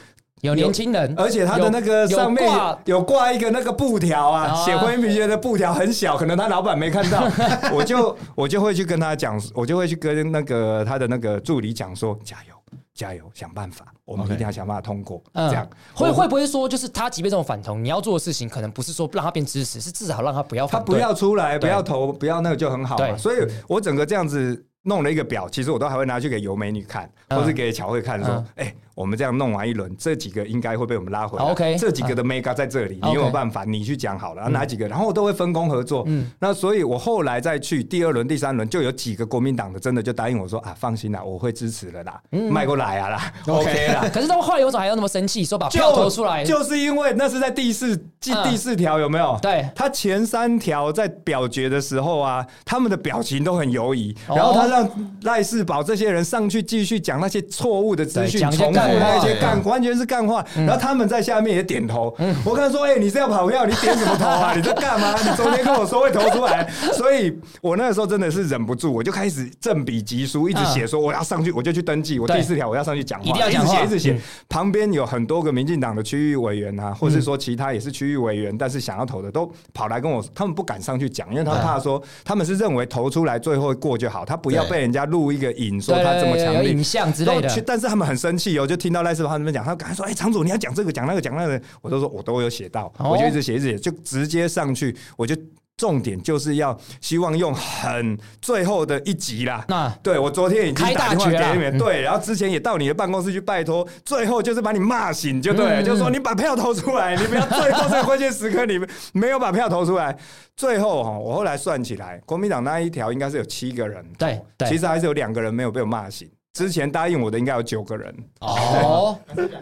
[0.41, 2.47] 有年轻人，而且他的那个上面
[2.85, 7.27] 有挂一个那个布条啊，写婚姻平权的布条很小，可能他老板没看到，
[7.73, 12.53] 我就我就会去跟他讲，我就会去跟那个他的那个助理讲说，加油
[12.93, 15.19] 加油，想办法，我们一定要想办法通过。
[15.33, 22.95] 这样会会不会说，就是他即便这种反同，你要做的事情，可能不是说让他变支持，是至少让他不要，他不要出来，不要投，不要那个就很好。
[22.95, 24.63] 对，所以我整个这样子。
[24.87, 31.45] 弄了一个表，其实我都还会拿去给尤美女看，或是给乔慧看，说，哎、我们这样弄完一轮，这几个应该会被我们拉回来。
[31.45, 33.65] OK，这几个的 mega 在这里，你有没有办法？
[33.65, 34.87] 你去讲好了，哪几个？
[34.87, 36.03] 然后我都会分工合作。
[36.07, 44.09] 嗯，那所以我后来再去第二轮、第三轮，就有几个国民党的真的就答应我说啊，放心啦，我会支持的啦，迈过来啊啦，OK 啦。
[44.13, 46.45] 可是他们后来为什么还要那么生气，说把票投出来？
[46.45, 49.37] 就是因为那是在第四第第四条有没有？
[49.41, 54.89] 对，他前三条在表决的时候啊，他们的表情都很犹疑，然后他让
[55.23, 59.57] 赖世宝这些人上去继续讲那些错误的资讯，重复那些干。
[59.63, 62.15] 完全是干话，然后他们在下面也点头。
[62.45, 63.65] 我跟他说：“哎，你是要跑票？
[63.65, 64.53] 你点什么头啊？
[64.55, 65.15] 你在干嘛？
[65.19, 72.19] 你昨天跟我说会投出来，所以我那个时候真的是忍不住，我就开始正笔疾书，一直写说我要上去，我就去登记。
[72.19, 74.19] 我第四条我要上去讲话，一直写一直写。
[74.47, 87.63] 旁边有很多个民进党的区域委员啊，或是说其他也是区域委员，但是想要投的都跑来跟我，他们不敢上去讲，因为他怕说他们是认为投出来最后过就好，他不要被人家录一个影说他这么强烈影像之类的。
[87.65, 95.35] 但是他们很生气哦，就听到赖士葆他们讲，他赶快说：“哎，厂主你要讲这个讲那个讲那个。”我都说我都有写到，我就一直写一直写，就直接上去，我就。
[95.77, 99.63] 重点就是要希望用很最后的一集啦。
[99.67, 108.79] 那对我昨天已经打电话给你们，对，然后之前也到你的办公室去拜托，最后就是把你骂醒就对，就是说你把票投出来，你不要最后这个关键时刻你
[109.13, 110.17] 没有把票投出来。
[110.55, 116.27] 最后哈，我后来算起来，国民党那一条应该是有七个人，对，其实还是有两个人没有被我骂醒。
[116.57, 119.15] 之前答应我的应该有九个人哦，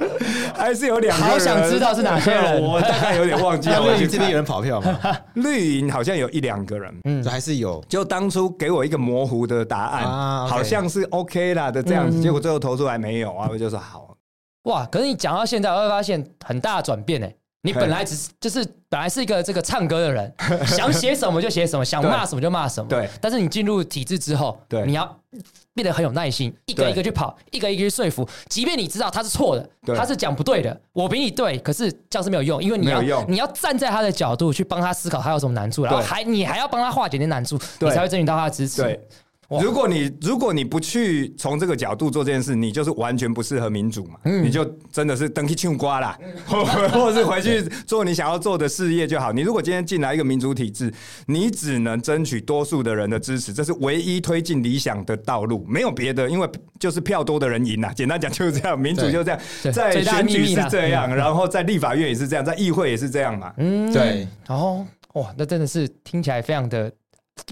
[0.55, 1.33] 还是有两个人。
[1.33, 3.81] 好想知道是哪些人， 我大概有点忘记了。
[3.97, 4.97] 绿营这边有人跑票吗？
[5.33, 7.83] 绿营好像有一两个人，嗯，还是有。
[7.89, 10.05] 就当初给我一个模糊的答案，
[10.47, 14.15] 好像是 OK 啦的这样子，结果最后投出来没有啊，我就说好。
[14.63, 17.35] 哇，可是你讲到现在，我会发现很大的转变诶。
[17.61, 20.31] 你本来只是就是本来是一个这个唱歌的人，
[20.67, 22.87] 想写什么就写什么，想骂什么就骂什么。
[22.87, 23.09] 对。
[23.19, 25.17] 但是你进入体制之后，对，你要。
[25.75, 28.27] 变得很有耐心，一个一个去跑，一个一个去说服。
[28.47, 38.99] 即便你知道他是错的，他是讲不对的，我比你对，可是这样是没有用，因为你要你要站在他的角度去帮他思考，他有什么难处，然后还你还要帮他化解那难处，你才会争取到他的支持。
[39.61, 44.15] 如果你如果你不去从这个角度做这件事，你就是完全不适合民主嘛。
[44.23, 49.31] 嗯、你就真的是登去唱瓜啦，嗯、或者是回去做你想要做的事业就好。
[49.31, 50.91] 你如果今天进来一个民主体制，
[51.27, 56.29] 你只能争取多数的人的支持，这是唯一推进理想的道路，没有别的。
[56.29, 57.93] 因为就是票多的人赢啦。
[57.93, 59.39] 简单讲就是这样，民主就是这样，
[59.71, 63.53] 在选举是这样，然后在立法院也是这样，在议会也是这样嘛。
[63.57, 64.27] 嗯，对。
[64.47, 66.91] 哦，哇，那真的是听起来非常的。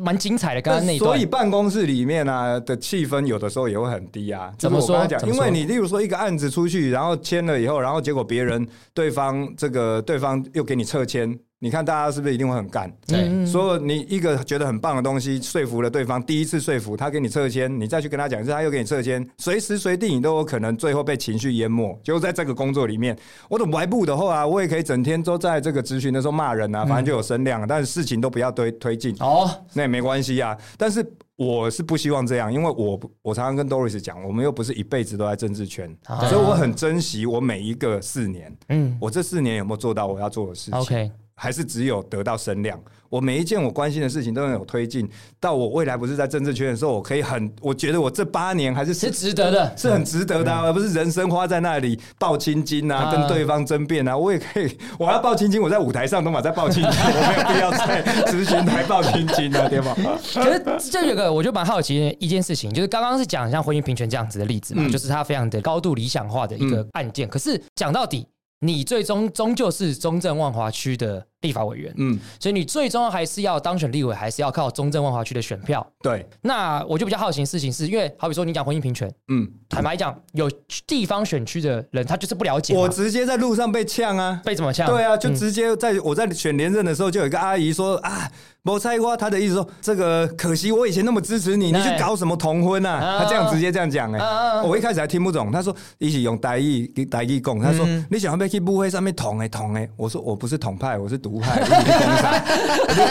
[0.01, 0.97] 蛮精彩的，刚刚那。
[0.97, 4.51] 所以办公室里面啊的气氛，有的时候也会很低啊。
[4.57, 5.05] 怎么说？
[5.25, 11.37] 因为你例如说一个案子出去，然后签了以后，然后结果别人对方这个对方又给你撤签。
[11.63, 12.91] 你看大家是不是一定会很干？
[13.07, 21.97] 对，所以你一个觉得很棒的东西，说服了对方，第一次说服他给你撤签，你再去跟他讲一次，他又给你撤签，随时随地你都有可能最后被情绪淹没。
[22.03, 23.17] 就在这个工作里面，
[23.49, 30.57] 我的外部的话，我也可以整天都在这个咨询的时候骂人啊，反正就有声量，但是事情都不要推推进哦，那也没关系啊。
[30.77, 31.05] 但是
[31.37, 35.89] 我是不希望这样，因为我我常常跟 Doris 讲，我们又不是一辈子都在政治圈，
[36.29, 38.53] 所以我很珍惜我每一个四年。
[38.67, 41.11] 嗯，我这四年有没有做到我要做的事情？OK。
[41.43, 42.79] 还是只有得到声量。
[43.09, 45.07] 我每一件我关心的事情都能有推进，
[45.39, 54.17] 到我未来不是在政治圈的时候，我可以很，我觉得我这八年还是是值得的，是很值得的，而不是人生花在那里抱青筋啊，跟对方争辩啊。
[54.17, 59.93] 我也可以，我要抱青筋，我在舞台上都嘛在抱青筋， 我没有必要在咨询台抱青筋啊，对吧？
[60.33, 67.27] 可是这有个，我就蛮好奇的一件事情，就是刚刚是讲像婚姻平权这样子的例子嘛，就是它非常的高度理想化的一个案件。
[67.29, 68.25] 可是讲到底，
[68.63, 71.25] 你最终终究是中正万华区的。
[71.43, 75.85] 立法委员，嗯，所以你最终还是要当选立委，还是要靠中正万华区的选票。
[76.01, 80.49] 对，那我就比较好奇的事情是，因为好比说你讲婚姻平权，嗯，坦白讲，有
[80.87, 82.73] 地方选区的人他就是不了解。
[82.73, 84.87] 我直接在路上被呛啊，被怎么呛？
[84.89, 88.31] 对啊，就直接在我在选连任的时候，就有一个阿姨说啊，
[88.65, 93.19] 没菜瓜，他的意思说这个可惜我以前那么支持你，你去搞什么同婚啊？
[93.19, 101.59] 他这样直接这样讲哎，我一开始还听不懂，他说一起用台语给台语讲，他说你想要不要去舞会上面同哎同哎，我说我不是统派，我是独派。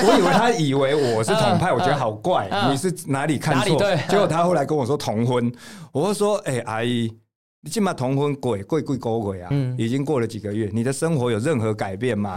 [0.05, 2.49] 我以为他以为我是统派，我觉得好怪。
[2.71, 3.79] 你是哪里看错？
[4.09, 5.53] 结果他后来跟我说同婚，
[5.93, 7.13] 我就说：“哎，阿姨，
[7.65, 9.49] 你起码同婚鬼贵贵狗鬼啊！
[9.79, 12.37] 已经过了几个月，你的生活有任何改变吗？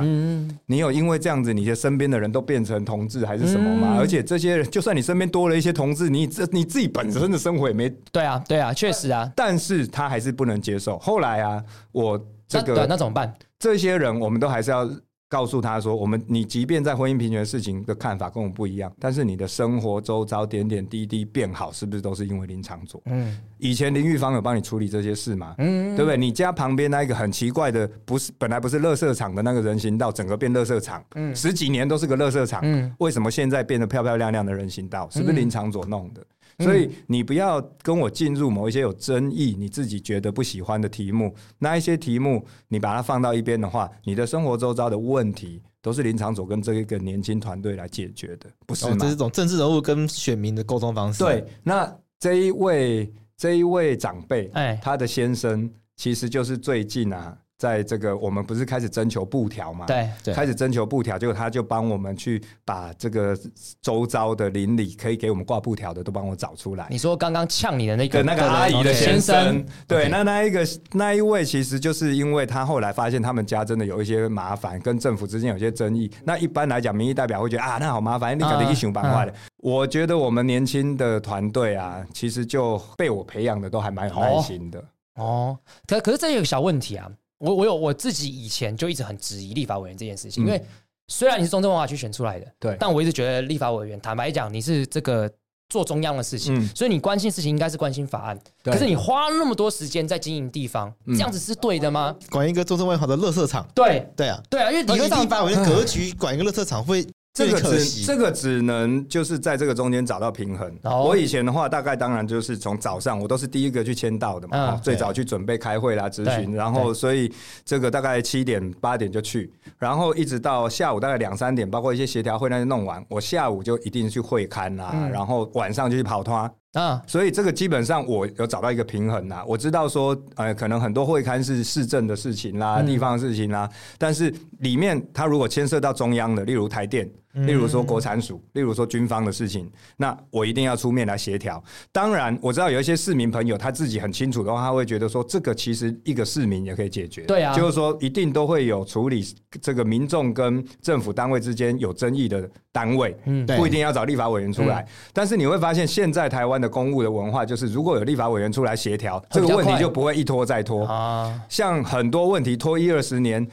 [0.68, 3.96] 你有因为这样子，你的身边的人都变成同志还是什么吗？
[3.98, 7.90] 而且这些人，就算你身边多了一些同志，你这你自己本身的生活也没……
[8.12, 9.32] 对啊，对啊，确实啊。
[9.36, 11.00] 但是他还是不能接受。
[11.00, 13.34] 后来啊，我这个那怎么办？
[13.58, 14.88] 这些人我们都还是要。
[15.36, 23.02] 告诉他说，我们你即便在婚姻平权的事情的看法跟我们不一样，但是你的生活周遭点点滴滴变好，是不是都是因为林长佐？
[23.08, 25.54] 嗯，以前林玉芳有帮你处理这些事吗？
[25.58, 26.16] 嗯，对不对？
[26.16, 35.10] 你家旁边那一个很奇怪的，不是本来不是垃圾场的那个人行道，整个变垃圾场，嗯，十几年都是个垃圾场，嗯，为什么现在变得漂漂亮亮的人行道？
[35.10, 36.26] 是不是林长佐弄的？
[36.60, 48.92] 所以你不要跟我进入某一些有争议、你自己觉得不喜欢的题目，那一些题目你把它放到一边的话，你的生活周遭的问题都是林长佐跟这一个年轻团队来解决的，不是吗？
[48.94, 51.24] 哦，这是一种政治人物跟选民的沟通方式。
[51.24, 57.38] 对，那这一位这一位长辈，哎，他的先生其实就是最近啊。
[57.58, 59.86] 在这个，我们不是开始征求布条嘛？
[59.86, 63.38] 对，开始征求布条，结果他就帮我们去把这个
[63.82, 66.88] 周遭的邻里可以给我们挂布条的都帮我找出来。
[66.90, 76.12] 你说刚刚呛你的那个那个阿姨的先生，对，那那一个那一位其实就是因为他后来发现他们家真的有一些麻烦，跟政府之间有些争议。
[76.26, 79.34] 那一般来讲，民意代表会觉得啊，那好麻烦，你搞得一熊办坏的。
[79.60, 84.80] 我觉得我们年轻的团队啊，其实就被我培养的都还蛮有耐心的。
[85.16, 87.10] 哦，哦，可可是这有个小问题啊。
[87.46, 90.62] 我我有我自己以前就一直很质疑立法委员这件事情，因为
[91.08, 95.32] 虽然你是中正文化区选出来的，对，但我一直觉得立法委员，坦白讲，你是这个
[95.70, 102.16] 做中央的事情，所以你关心事情应该是关心法案，可是你花那么多时间在经营地方，这样子是对的吗？
[102.32, 107.06] 管一个中正文化的垃圾场，对对啊，对啊，因为理论上立法委员格局管一个垃圾场会。
[107.36, 110.74] 这个只这个只能就是在这个中间找到平衡。
[110.84, 117.30] 我以前的话，大概当然就是从早上，我都是第一个去签到的嘛，最早去准备开会啦、咨询，然后所以
[117.66, 126.50] 这个大概七点八点就去，然后一直到下午大概两三点，包括一些协调会那些弄完，我下午就一定去会勘啦，然后晚上就去跑团。
[126.72, 129.42] 啊，所以这个基本上我有找到一个平衡啦。
[129.48, 141.62] 我知道说，呃，可能很多会刊是市政的事情啦、地方的事情啦，但是里面它如果牵涉到中央的，例如台电，例如说国产署，例如说军方的事情，那我一定要出面来协调。
[141.92, 147.24] 当然，我知道有一些市民朋友他自己很清楚的话，他会觉得说，这个其实一个市民也可以解决。
[147.24, 149.26] 对啊，就是说一定都会有处理
[149.62, 154.88] 这个民众跟政府单位之间有争议的单位，嗯，不一定要找立法委员出来。
[155.12, 161.42] 但是你会发现，现在台湾的公务的文化就是，如果有立法委员出来协调，这个问题就不会一拖再拖啊。
[161.50, 163.46] 像很多问题拖一二十年，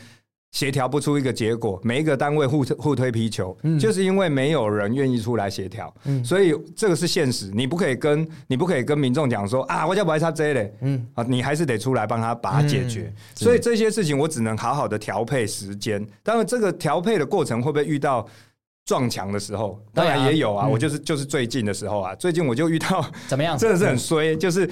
[0.52, 5.92] 协调不出一个结果，每一个单位互互推皮球，就是因为没有人愿意出来协调。
[6.24, 13.12] 所以这个是现实，你不可以跟你不可以跟民众讲说啊，我叫不爱插这嘞，嗯啊，你还是得出来帮他把它解决。
[13.34, 16.06] 所以这些事情我只能好好的调配时间。
[16.22, 18.26] 当然，这个调配的过程会不会遇到？
[18.84, 20.66] 撞墙的时候，当然也有啊。
[20.66, 23.56] 我就是就是最近的时候啊，最近我就遇到怎么样？
[23.56, 24.68] 真的是很衰，就是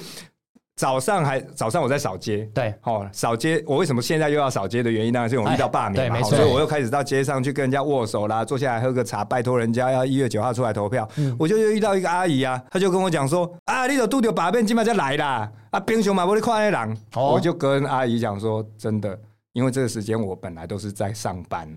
[0.81, 3.63] 早上还早上我在扫街，对，哦，扫街。
[3.67, 11.07] 我为什么现在又要扫街的原因，当然是我遇到罢免嘛，所以我又开始到街上去跟人家握手啦，坐下来喝个茶，拜托人家要一月九号出来投票。
[11.39, 19.19] 我就又遇到一个阿姨啊，她就跟我讲说：“啊，你都拄着罢免，今晚就来啦。”啊，平常嘛，我你看那人，我就跟阿姨讲说：“真的，
[19.53, 21.69] 因为这个时间我本来都是在上班。”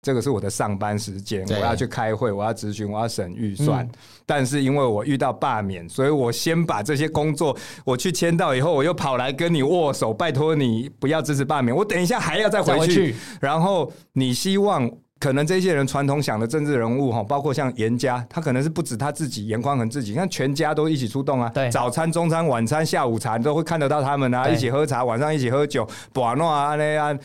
[0.00, 3.84] 这个是我的上班时间，我要去开会，我要咨询，我要审预算。
[3.84, 3.90] 嗯、
[4.24, 11.76] 但是因为我遇到罢免，所以我先把这些工作我去签到以后，我又跑来跟你握手，拜托你不要支持罢免。
[11.76, 13.14] 我等一下还要再回去。
[13.40, 21.50] 然后你希望可能这些人传统想的政治人物哈，包括像严家，他可能是不止他自己，严宽恒自己，看全家都一起出动啊。
[21.52, 27.18] 对，早餐、中餐、晚餐、下午茶你都会看得到他们啊，一起喝茶，晚上一起喝酒，不啊啊那样。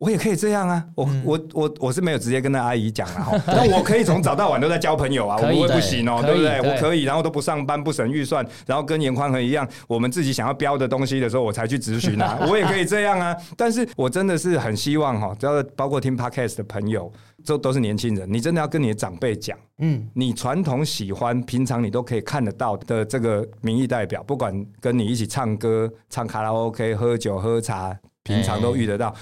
[0.00, 6.58] 我也可以这样啊，我我我我是没有直接跟那阿姨讲啊， 那我可以从早到晚都在交朋友啊，我不会不行哦，对不对？
[6.62, 13.36] 我可以，然后都不上班不省预算，然后跟严宽恒一样，我们自己想要标的东西的时候，我才去咨询啊， 我也可以这样啊。
[13.58, 17.12] 但是我真的是很希望哈，只要包括听 Podcast 的朋友，
[17.44, 29.14] 这都是年轻人，你真的要跟你的长辈讲，嗯，你传统喜欢，平常你都可以看得到的这个民意代表，不管跟你一起唱歌、唱卡拉 OK、喝酒喝茶，平常都遇得到。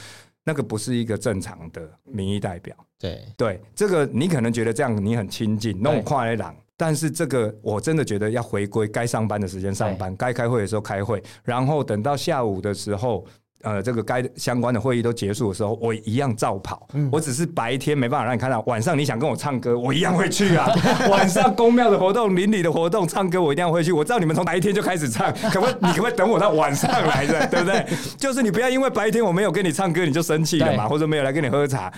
[0.49, 3.23] 那个不是一个正常的民意代表，对。
[3.37, 13.27] 对，这个你可能觉得这样你很亲近，弄跨来朗，但是这个我真的觉得要回归该上班的时间上班，该开会的时候开会，然后等到下午的时候。
[13.63, 16.87] 呃，这个该相关的会议都结束的时候，我一样照跑。
[16.93, 20.71] 嗯、我只是白天没办法让你看到，晚上你想跟我唱歌，我一样会去啊。
[21.11, 23.91] 晚上公庙的活动、邻里的活动，唱歌我一定要会去。
[23.91, 25.77] 我知道你们从白天就开始唱，可不可以？
[25.81, 27.85] 你可不可以 等我到晚上来的，对不对？
[28.17, 31.93] 就是你不要因为白天我没有跟你唱歌，你就生气了嘛，或者没有来跟你喝茶。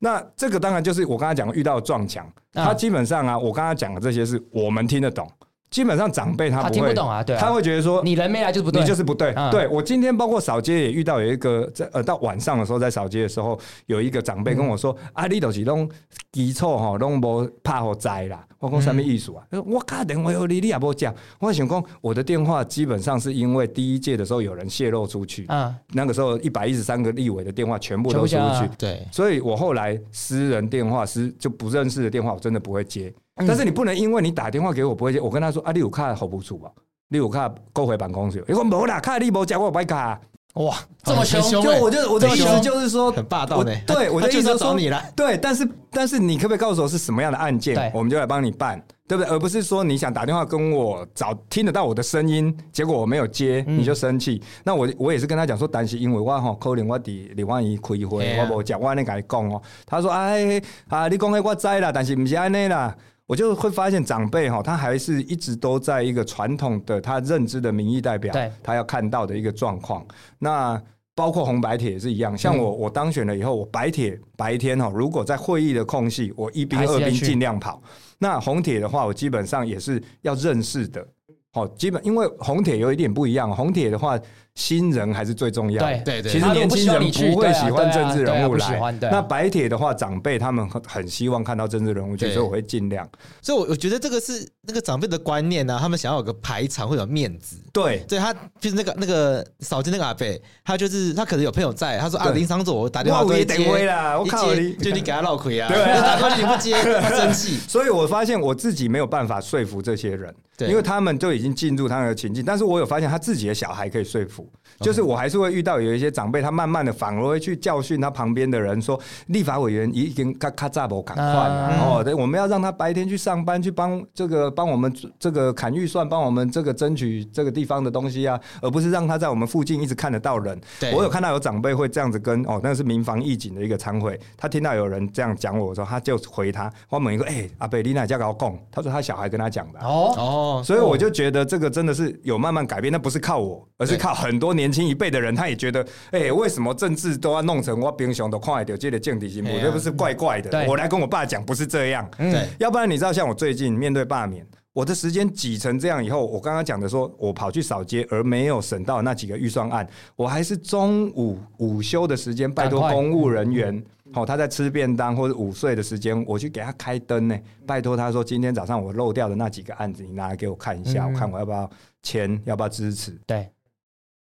[0.00, 2.26] 那这个当然就是我刚才讲遇到撞墙。
[2.52, 5.28] 他基本上啊，我刚才讲的这些是我们听得懂。
[5.74, 9.32] 基本上长辈他不会，他听不懂啊，对啊，他会觉得说你人没来就是不对，你就是不对。
[9.34, 15.90] 嗯、对我今天包括扫街也遇到有一个在呃到晚上的时候在扫街的时候，有一个长辈跟我说：“嗯、啊，你都是拢
[16.30, 19.42] 基础哈，拢无怕火灾啦。”我讲什么意思啊？
[19.50, 21.12] 嗯、我打电话给你，你也不讲。
[21.40, 33.12] 我想讲我的电话基本上是因为第一届的时候有人泄露出去，嗯，那个时候一百一十三个立委的电话全部都出去，对，所以我后来私人电话是就不认识的电话，我真的不会接。
[33.36, 36.70] 但是你不能因为你打电话给我不会接，我跟他说啊，你有卡好不处吧？
[37.08, 38.44] 你有卡勾回办公室？
[38.48, 40.20] 因为没啦，卡你没加我不卡。
[40.54, 40.72] 哇，
[41.02, 41.42] 这么凶！
[41.60, 43.74] 就我就我的意思就是说很霸道呢。
[43.88, 45.04] 对，我的意思是说你了。
[45.16, 47.90] 对，但是但是你可不可以告诉我是什么样的案件？
[47.92, 49.32] 我们就来帮你办，对不对？
[49.32, 54.40] 而不是说你想打电话跟我找听得到我的声音，结果我没有接，你就生气。
[54.62, 59.60] 那我我也是跟他讲说，担心因为我哈可能我底李万一开会，我无讲我那跟你讲哦。
[59.84, 62.96] 他说哎啊，你讲的我知啦，但是不是安内啦。
[63.26, 70.06] 我就会发现长辈哈，他还是一直都在一个传统的他认知的民意代表，他要看到的一个状况。
[70.38, 70.80] 那
[71.14, 77.82] 包括红白帖也是一样，像我我当选了以后，我白铁白天哈，如果在会议的空隙，我一兵二兵尽量跑。
[78.18, 81.06] 那红帖的话，我基本上也是要认识的。
[81.52, 84.18] 好，基本因为红帖有一点不一样，红帖的话。
[84.54, 85.98] 新人还是最重要的。
[86.04, 87.00] 对对对，其实年轻人
[87.32, 88.92] 不会喜欢政治人物来。
[89.00, 93.08] 那白铁的话，长辈他们很很希望看到政治人物去，所以我会尽量。
[93.42, 97.56] 所以，我我觉得这个是那个长辈的观念呢、啊，他们想要有个排场会有面子。
[97.72, 100.26] 对，所以他就是那个那个扫街那个阿伯，
[100.64, 107.58] 他就是他可能有朋友在，他说啊，林桑佐我打电话给你接啦，我靠你，就你给他绕亏啊，对，打过去你不接，他生气。
[107.66, 112.44] 所以我发现我自己没有办法说服这些人，因为他们都已经进入他们的情境。
[112.44, 114.43] 但是我有发现他自己的小孩可以说服，
[114.80, 115.28] 就是我还。
[115.34, 130.56] 是会遇到有一些长辈，他慢慢的反而会去教训他旁边的人，说立法委员已经咔咔炸不赶快哦，对，我们要让他白天去上班，去帮这个帮我们这个砍预算，帮我们这个争取这个地方的东西啊，而不是让他在我们附近一直看得到人。
[130.94, 138.56] 我有看到有长辈会这样子跟哦，那是民防义警的一个餐会，他听到有人这样讲我的时候，他就回他，我问一个，哎，阿贝丽娜家搞讲？
[138.70, 139.80] 他说他小孩跟他讲的。
[139.80, 150.66] 哦哦，所以我就觉得这个真的是有慢慢改变，那不是靠我，而是靠很多年轻一辈的人，他也觉得，哎、欸，为什么政治都要弄成我平常都看得到这个政治新闻，这不是怪怪的？
[150.68, 152.08] 我来跟我爸讲，不是这样。
[152.16, 171.70] 对，要不然你知道，像我最近面对罢免，我的时间挤成这样以后，我刚刚讲的说，我跑去扫街，而没有审到那几个预算案，我还是中午午休的时间，拜托公务人员，好，他在吃便当或者午睡的时间，我去给他开灯呢，拜托他说，今天早上我漏掉的那几个案子，你拿来给我看一下，我看我要不要
[172.02, 173.16] 签，要不要支持？
[173.26, 173.48] 对。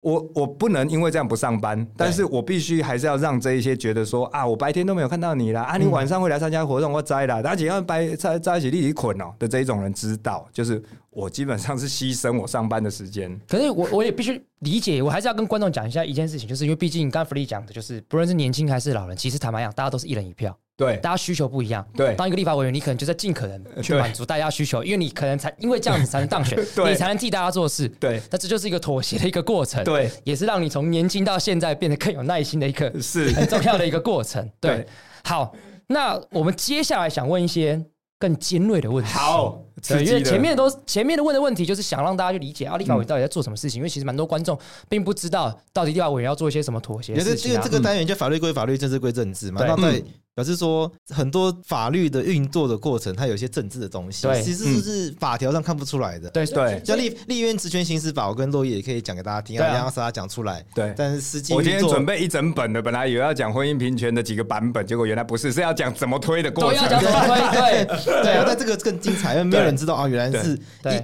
[0.02, 10.82] 我我不能因为这样不上班，但是我必须还是要让这一些觉得说啊，我白天都没有看到你啦，啊，你晚上会来参加活动，我摘了，而且要白在在一起立即捆哦的这一种人知道，就是
[11.12, 13.40] 我基本上是牺牲我上班的时间。
[13.48, 20.58] 可是我我也必须理解，我还是要跟观众讲一下一件事情，就是因为毕竟刚刚 Fredy 讲的就是，不论是年轻还是老人，其实坦白讲，大家都是一人一票。
[20.82, 21.86] 对，大家需求不一样。
[21.96, 26.58] 对，当一个立法委员，你可能就在尽可能去满足大家需求，因为你可能才因为这样子才能当选，
[26.90, 27.88] 你才能替大家做事。
[28.00, 29.84] 对，那这就是一个妥协的一个过程。
[29.84, 34.50] 对，也是让你从年轻到现在变得更有耐心的一个是很重要的一个过程。
[34.60, 34.88] 对，
[35.24, 35.54] 好，
[35.86, 37.80] 那我们接下来想问一些
[38.18, 39.12] 更尖锐的问题。
[39.12, 43.78] 好，对，因为前面都前面的问的问题就是想让大家去理解啊，立法委员到底在做什么事情？
[43.78, 44.58] 因为其实蛮多观众
[44.90, 47.52] 并不知道到底立法委员要做一些什么妥协的事情。
[47.52, 49.64] 因为这个单元叫法律归法律，政治归政治嘛。
[49.64, 50.04] 那对。
[50.34, 56.30] 表示说，很多法律的运作的过程，它有一些政治的东西，对其实是法条上看不出来的。
[56.30, 60.66] 对对，像立立院职权行使法，我跟落叶也可以讲给大家听，让让大家讲出来。
[60.74, 66.88] 对，但是实际我今天准备一整本的，本来以为要讲婚姻平权的几个版本，结果原来不是，是要讲怎么推的过程。
[66.88, 70.58] 对，要讲怎么推，对 对啊，但这个更精彩，因为没有人知道啊，原来是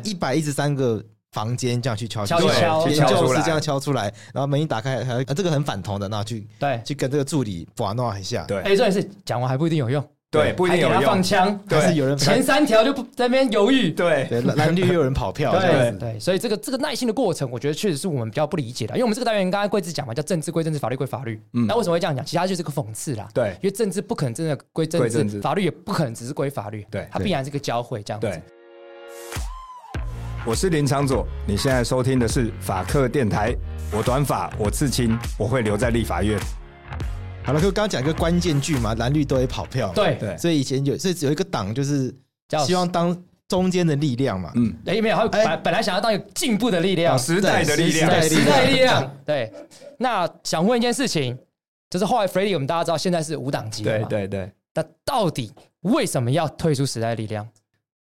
[0.04, 1.04] 一一百一十三个。
[1.38, 8.44] 房间这样去敲敲敲，研究室这样敲出来，然后门一打开，还这个很反同的，那去对，去跟这个助理把弄一下。
[8.46, 11.04] 对，哎，这也是讲完还不一定有用，对，不一定有用。
[11.04, 21.40] 放枪，还是有人前三条就不在那边犹豫，对，蓝绿又有人跑票，对对，所以这个这个耐心的过程，我觉得确实是我们比较不理解的，因为我们这个单元刚才贵子讲嘛，叫政治归政治，法律归法律。
[21.54, 22.26] 嗯，那为什么会这样讲？
[22.26, 23.28] 其实它就是个讽刺啦。
[23.32, 28.42] 对，因为政治不可能真的归政治，法律也不可能只是归法律，对，它必然是个交汇这样子。
[30.48, 33.54] 我是林昌佐，你现在收听的是法客电台。
[33.92, 36.40] 我短发，我刺青，我会留在立法院。
[37.44, 39.92] 好了，就刚刚讲一个关键句嘛，蓝绿都会跑票。
[39.94, 42.16] 对对，所以以前有，所以有一个党就是
[42.66, 43.14] 希望当
[43.50, 44.50] 中间的力量嘛。
[44.56, 49.12] 嗯，哎，没有，他本本来想要当一个进步的力量，时代的力量，时代力量。
[49.26, 49.52] 对，
[49.98, 51.38] 那想问一件事情，
[51.90, 54.08] 就是后来 Freddy 我们大家知道现在是无党籍了嘛？
[54.08, 54.52] 对对对。
[54.74, 57.46] 那到底为什么要退出时代力量？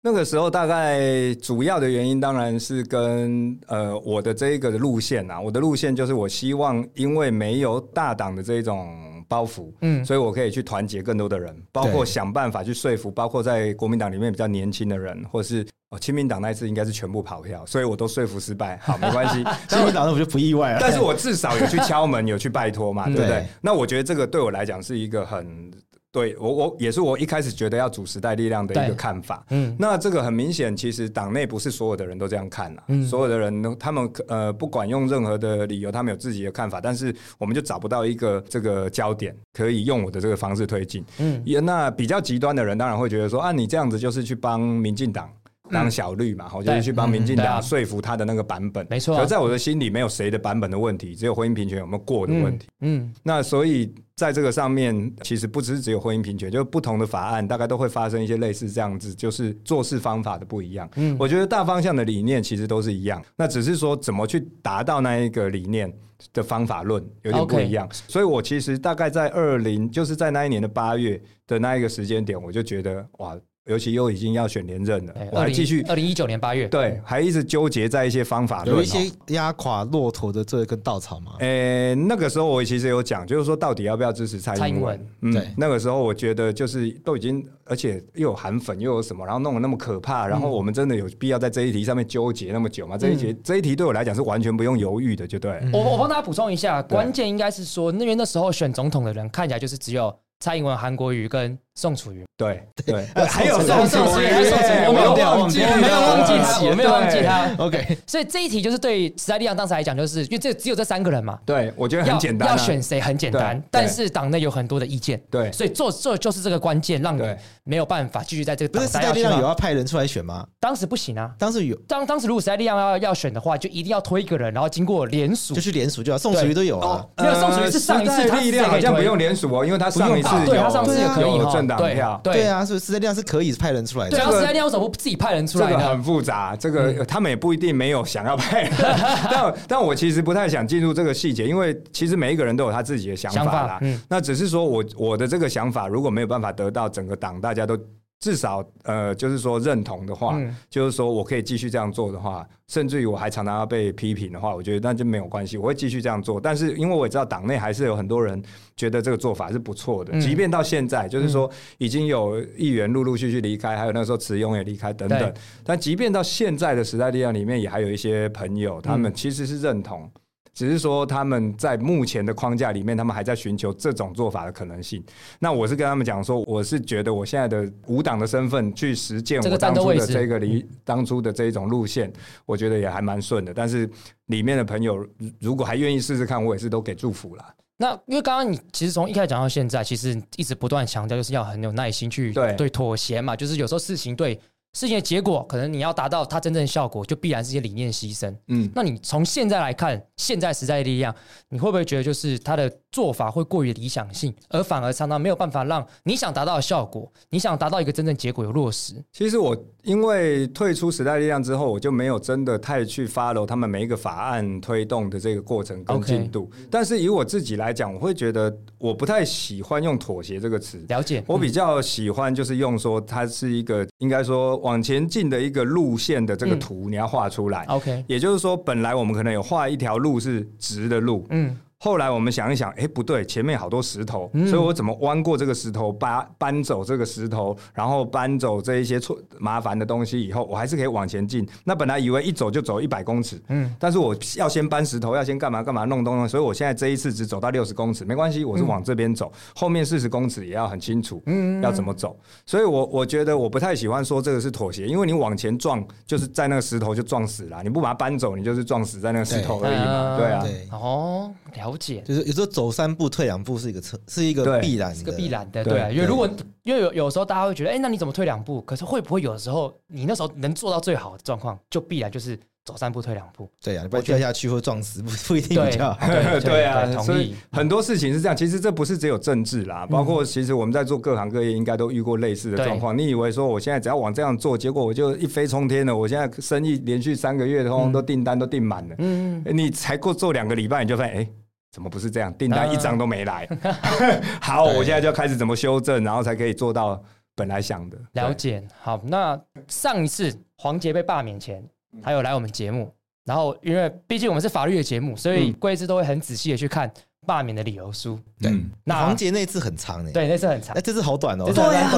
[0.08, 8.96] 那个时候大概主要的原因当然是跟呃我的这一个的路线啊，我的路线就是我希望因为没有大党的这种
[9.28, 18.80] 包袱，嗯，所以我可以去团结更多的人，包括想办法去说服，包括在国民党里面比较年轻的人，或是哦亲民党那一次应该是全部跑票，所以我都说服失败。
[18.82, 20.78] 好，没关系， 亲民党那我就不意外了。
[20.80, 23.46] 但是我至少有去敲门，有去拜托嘛，对不对？
[23.60, 25.70] 那我觉得这个对我来讲是一个很。
[26.18, 29.46] 对我，我也是我一开始觉得要主时代力量的一个看法。
[29.52, 32.82] 嗯，那这个很明显，其实党内不是所有的人都这样看呐。
[32.88, 41.06] 嗯，所有的人都，他们呃，不管用任何的理由，他们有自己的看法，但是我们就找不到一个这个焦点，可以用我的这个方式推进。
[41.20, 45.30] 嗯，也那比较极端的人，当然会觉得说啊，你这样子就是去帮民进党。
[45.70, 49.20] 当小绿嘛，我、嗯、就是去帮民进党说服他的那个版本，没错、啊。
[49.20, 52.68] 可在我的心里，没有谁的版本的问题，只有婚姻平权有没有过的问题。
[52.80, 60.90] 嗯，嗯那所以在这个上面，其实不只是只有婚姻平权，就是不同的法案，大概都会发生一些类似这样子，就是做事方法的不一样。
[60.96, 65.94] 嗯，我觉得大方向的理念其实都是一样，那只是说怎么去达到那一个理念
[66.34, 67.88] 的方法论有点不一样。
[67.92, 73.38] 所以我其实大概在二零，就是在那一年的八月的那一个时间点，我就觉得哇。
[73.68, 75.82] 尤其又已经要选连任了，我还继续。
[75.84, 81.34] 二零一九年八月，对，还一直纠结在一些方法，有一些压垮骆驼的这根稻草吗？
[81.40, 85.08] 诶，那个时候我其实有讲，就是说到底要不要支持蔡英文？
[85.22, 92.98] 嗯，对，那个时候我觉得就是都已经，而且又有韩粉，又有什么，然后弄得那么可怕，然后我们真的有必要在这一题上面纠结那么久吗？
[92.98, 95.60] 这一题这一题对我来讲是完全不用犹豫的，就对。
[95.74, 101.58] 我我帮大家补充一下，关键应该是说，因为那时候选总统的人看起来就是只有蔡英文、韩国瑜跟。
[101.78, 107.64] 宋楚瑜，对对，还有宋楚瑜，还有宋楚瑜，我没有忘记，我没有忘记他，我没有忘记他。
[107.64, 111.38] OK，所以这一题就是对时代力量当时来讲，就是因为这只有这三个人嘛。
[111.46, 115.22] 对，我觉得很简单，要选谁很简单，但是党内有很多的意见。
[115.30, 117.22] 对，所以做这就是这个关键，让你
[117.64, 118.82] 没有办法继续在这个党。
[118.82, 120.44] 不是时代力量有要派人出来选吗？
[120.60, 126.18] 当时不行啊，当时有，当当时如果时代力量要要选的话，就一定要推一个人，然后经过联署，就去联署就要。
[126.18, 132.34] 宋楚瑜都有啊，没有宋楚瑜是上一次他力量好像不用联署哦，因为他上一次对他上次也可以有政党票，对。
[132.34, 134.12] 对啊，所以时代力量是可以派人出来的。
[134.12, 135.70] 对啊，时代力量为什么不自己派人出来？
[135.70, 138.72] 这个很复杂，这个他们也不一定没有想要派人。
[139.30, 143.80] 但但我其实不太想进入这个细节，因为其实每一个人都有他自己的想法啦。
[143.82, 147.78] 嗯，那只是说我我的这个想法如果没有办法得到整个党大家都。
[148.20, 156.42] 至少，呃，就是说认同的话，嗯、就是说我可以继续这样做的话，甚至于我还常常要被批评的话，我觉得那就没有关系，我会继续这样做。
[156.42, 158.42] 但是，因为我也知道党内还是有很多人
[158.76, 161.48] 觉得这个做法是不错的，嗯、即便到现在，就是说
[161.78, 165.34] 已经有议员陆陆续续离开，还有那时候慈庸也离开等等。
[165.64, 170.10] 但即便到现在的时代力量里面，也还有一些朋友，他们其实是认同。
[170.58, 175.04] 只是说他们在目前的框架里面，他们还在寻求这种做法的可能性。
[175.38, 182.12] 那我是跟他们讲说，我是觉得我现在的无党的身份去实践我当初的这个离当初的这一种路线，
[182.48, 183.54] 我觉得也还蛮顺的。
[183.54, 183.88] 但是
[184.26, 185.08] 里面的朋友
[185.40, 187.54] 如果还愿意试试看，我也是都给祝福了。
[187.78, 194.40] 那因为刚刚你其实从一开始讲到现在，其实一直不断强调就是要很有耐心去对对妥协嘛，就是有时候事情对。
[194.74, 198.32] 事情的结果，可能你要达到它真正的效果，就必然是一些理念牺牲。
[198.48, 201.14] 嗯，那你从现在来看，现在时代力量，
[201.50, 208.94] 你会不会觉得就是它的做法会过于理想性，而反而常常没有办法让你想达到的效果，你想达到一个真正结果有落实？
[209.12, 216.52] 其实我因为退出时代力量之后，我就没有真的太去 follow 他们每一个法案推动的这个过程跟进度。
[216.70, 220.78] 但是以我自己来讲，我会觉得我不太喜欢用妥协这个词。
[220.88, 224.56] 了解，我比较喜欢就是用说它是一个应该说。
[224.58, 227.66] 往前进的一个路线的这个图，你要画出来。
[227.66, 231.26] OK，也就是说，本来我们可能有画一条路是直的路。
[231.30, 231.58] 嗯。
[231.80, 241.48] 后来我们想一想，哎，不对，前面好多石头，嗯、所以我怎么弯过这个石头，搬搬走这个石头，然后搬走这一些错麻烦的东西以后，我还是可以往前进。
[241.64, 252.18] 那本来以为一走就走一百公尺，嗯，但是我要先搬石头，要先干嘛干嘛弄东西，所以我现在这一次只走到六十公尺，没关系，我是往这边走，嗯、后面四十公尺也要很清楚，嗯，要怎么走。
[252.48, 261.32] 所以我我觉得我不太喜欢说这个是妥协，因为你往前撞，就是在那个石头就撞死了，你不把它搬走，你就是撞死在那个石头而已嘛，对，对啊，对哦。
[261.70, 265.94] 了解，就是有时候走三步退两步是一个策，是一个必然，是个必然的，对。
[265.94, 266.30] 因为如果
[266.64, 268.62] 因为有有时候大家会觉得，哎，那你怎么退两步？
[268.62, 273.50] 可是会不会有的时候你那时候能做到最好的状况，就必然就是走三步退两步？
[273.64, 276.08] 对呀，不然掉下去或撞死不不一定比较好。
[276.42, 278.36] 对啊，所以很多事情是这样。
[278.36, 282.98] 其实这不是只有政治啦，包括其实我们在做各行各业，应该都遇过类似的状况。
[282.98, 285.96] 你以为说我现在只要往这样做，结果我就一飞冲天了？
[285.96, 288.96] 我现在生意连续三个月通通都订单都订满了。
[288.98, 291.30] 嗯，你才过做两个礼拜，你就发现哎。
[291.72, 292.34] 怎么不是这样？
[292.34, 293.48] 订单一张都没来。
[294.42, 297.02] 好，我现在就开始怎么修正，然后才可以做到
[297.36, 297.98] 本来想的。
[298.14, 298.66] 了解。
[298.80, 301.64] 好，那上一次黄杰被罢免前，
[302.02, 302.92] 还有来我们节目，
[303.26, 306.92] 然后因为毕竟我们是法律的节目，所以贵司都会很仔细的去看。
[307.28, 308.52] 罢免的理由书，对，
[308.86, 311.92] 那黄杰那次很长诶，对，那次很长，哎，这次好短哦，对啊，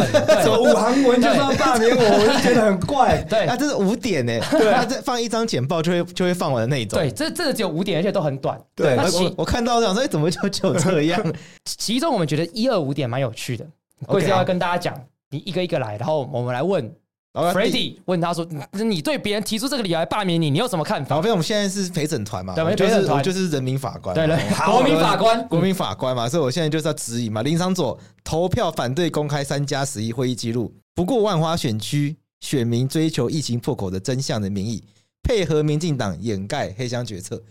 [0.44, 11.34] 怎么五行文就要罢免我，我就觉得很怪，对，啊，这是五点呢，对，他这放一张简报就会就会放完的那种，对，这这个只有五点，而且都很短，对，我我看到这样，所以怎么就就这样？
[11.64, 13.66] 其中我们觉得一二五点蛮有趣的，
[14.08, 15.00] 贵是要跟大家讲，
[15.30, 16.92] 你一个一个来，然后我们来问。
[17.32, 27.44] Freddy 问他说：“你对别人提出这个理由来罢免你，你有什么看法？”好，因为我们现在是陪审团嘛，对，我就是我就是人民法官，对对，国民法官，国民法官嘛，所以我现在就是要质疑嘛。
[27.44, 34.84] 林昶佐投票反对公开三加十一会议记录，不顾万华选区选民追求疫情破口的真相的民意，
[35.22, 37.42] 配合民进党掩盖黑箱决策。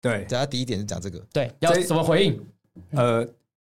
[0.00, 2.40] 对，大家第一点是讲这个，对，要怎么回应？
[2.92, 3.28] 呃。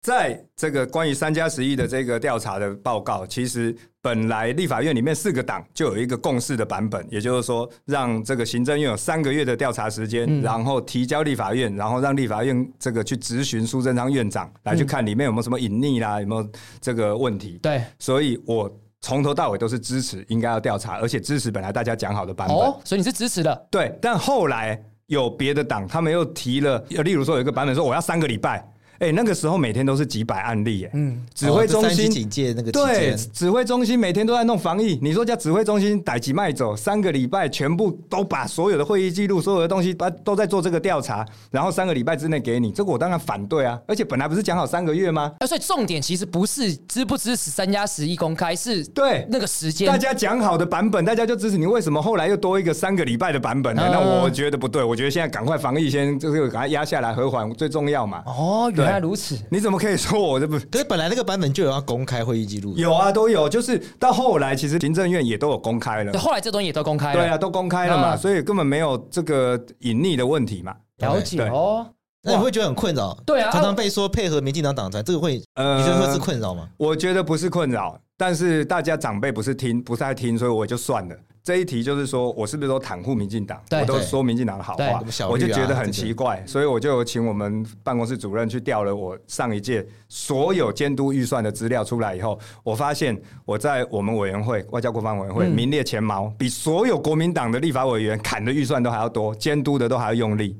[0.01, 17.59] 在这个关于三加十一的这个调查的报告，其实本来立法院里面四个党就有一个共识的版本，也就是说，让这个行政院有三个月的调查时间，然后提交立法院，然后让立法院这个去质询苏贞昌院长来去看里面有没有什么隐匿啦，有没有这个问题。
[17.61, 18.71] 对，所以我
[19.01, 22.55] 从头到尾都是支持应该要调查，而且支持本来大家讲好的版本。
[22.55, 23.67] 哦，所以你是支持的？
[23.69, 28.65] 对，但后来有别的党，他们又提了，例如说有一个版本说我要三个礼拜。
[28.99, 34.97] 哎、欸，那个时候每天都是几百案例，哎，嗯，指挥中心警戒那个对，指挥中心每天都在弄防疫。
[35.01, 43.79] 你说叫指挥中心逮几卖走，三个礼拜全部都把所有的会议记录、所有的东西，把都在做这个调查，然后三个礼拜之内给你，这个我当然反对啊！
[43.87, 45.33] 而且本来不是讲好三个月吗？
[45.47, 51.57] 所以重点其实不是支不支持三加十一公开，是对那个时间，大家讲好的版本，大家就支持。
[51.57, 53.83] 你为什么后来又多一个三个礼拜的版本呢？
[53.85, 58.21] 嗯、那我觉得不对，我觉得现在赶快防疫先就是赶快压下来和缓最重要嘛。
[58.25, 60.57] 哦，原来如此，你怎么可以说我这不？
[60.71, 63.47] 可是本来那个版本就有要公开会议记录，有啊，都有。
[63.47, 66.19] 就是到后来，其实行政院也都有公开了。
[66.19, 70.75] 后来这东西也都公开了，对啊，都公开了嘛，所以根本没有这个隐匿的问题嘛。
[70.97, 71.85] 了解哦，
[72.23, 73.17] 那你会觉得很困扰？
[73.25, 76.67] 对啊，常常被说配合民进党党团，这个会呃，你觉得会是困扰吗？
[76.77, 81.15] 我觉得不是困扰，但是大家长辈不是听，不是在听，所以我就算了。
[81.43, 83.61] 这一题就是说，我是不是都袒护民进党？
[83.71, 100.57] 我都说民进党的好话，我就觉得很奇怪，所以我就请我们办公室主任去调了我上一届所有监督预算的资料出来以后，我发现我在我们委员会外交国防委员会名列前茅，比所有国民党的立法委员砍的预算都还要多，监督的都还要用力。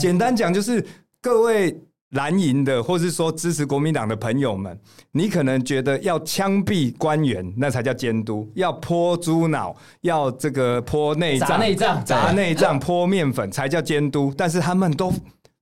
[0.00, 0.82] 简单讲就是
[1.20, 1.78] 各位。
[2.12, 4.78] 蓝营的，或是说支持国民党的朋友们，
[5.12, 14.32] 你可能觉得要枪毙官员，那才叫监督；要泼猪脑，要这个泼内脏、砸内脏、砸内脏、泼面粉，才叫监督。
[14.36, 15.12] 但是他们都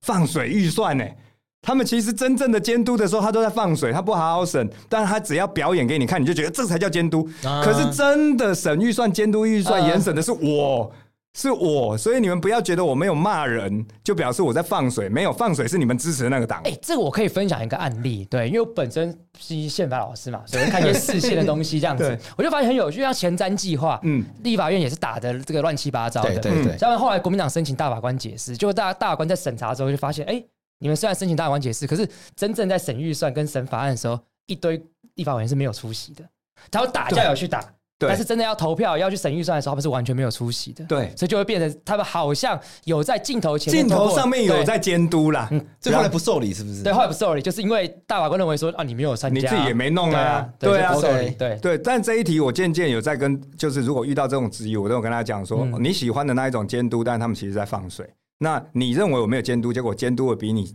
[0.01, 1.05] 放水预算呢？
[1.63, 7.29] 他们其实真正的监督的时候，他都在放水，他不好好审，但他只要表演给你看，你就觉得这才叫监督。
[7.63, 10.91] 可是真的审预算、监督预算、严审的是我。
[11.33, 15.07] 是我，所以你们不要觉得我没有骂人，就表示我在放水。
[15.07, 16.59] 没有放水是你们支持的那个党。
[16.63, 26.77] 哎、欸，这个我可以分享一个案例，对，因为我本身是宪法老师嘛， 所以看一些释宪的东西，这样子，我就发现很有趣，像前瞻计划，嗯，立法院也是打的这个乱七八糟的，对对对。
[26.77, 30.45] 像后来国民党申请大法官解释，结果大大法官在审查之后就发现，哎、欸，
[30.79, 32.05] 你们虽然申请大法官解释，可是
[32.35, 34.83] 真正在审预算跟审法案的时候，一堆
[35.15, 36.25] 立法委员是没有出席的，
[36.69, 37.63] 他要打就要去打。
[38.07, 40.83] 但是真的要投票要去审预算的时候，他们是完全没有出席的。
[40.85, 45.47] 对，所以就会变成他们好像有在镜头前镜头上面有在监督啦。
[45.51, 46.83] 嗯，这后来不受理是不是？
[46.83, 50.47] 对，后来不受理，就是因为大法官认为说啊，你没有参加，你自己也没弄啊。
[50.59, 51.77] 对啊，对对对。
[51.77, 58.07] 但这一题我渐渐有在跟，就是如果遇到这种质疑，我都有跟他讲说，你喜欢的那一种监督，但是他们其实在放水。
[58.39, 60.73] 那你认为我没有监督，结果监督的比你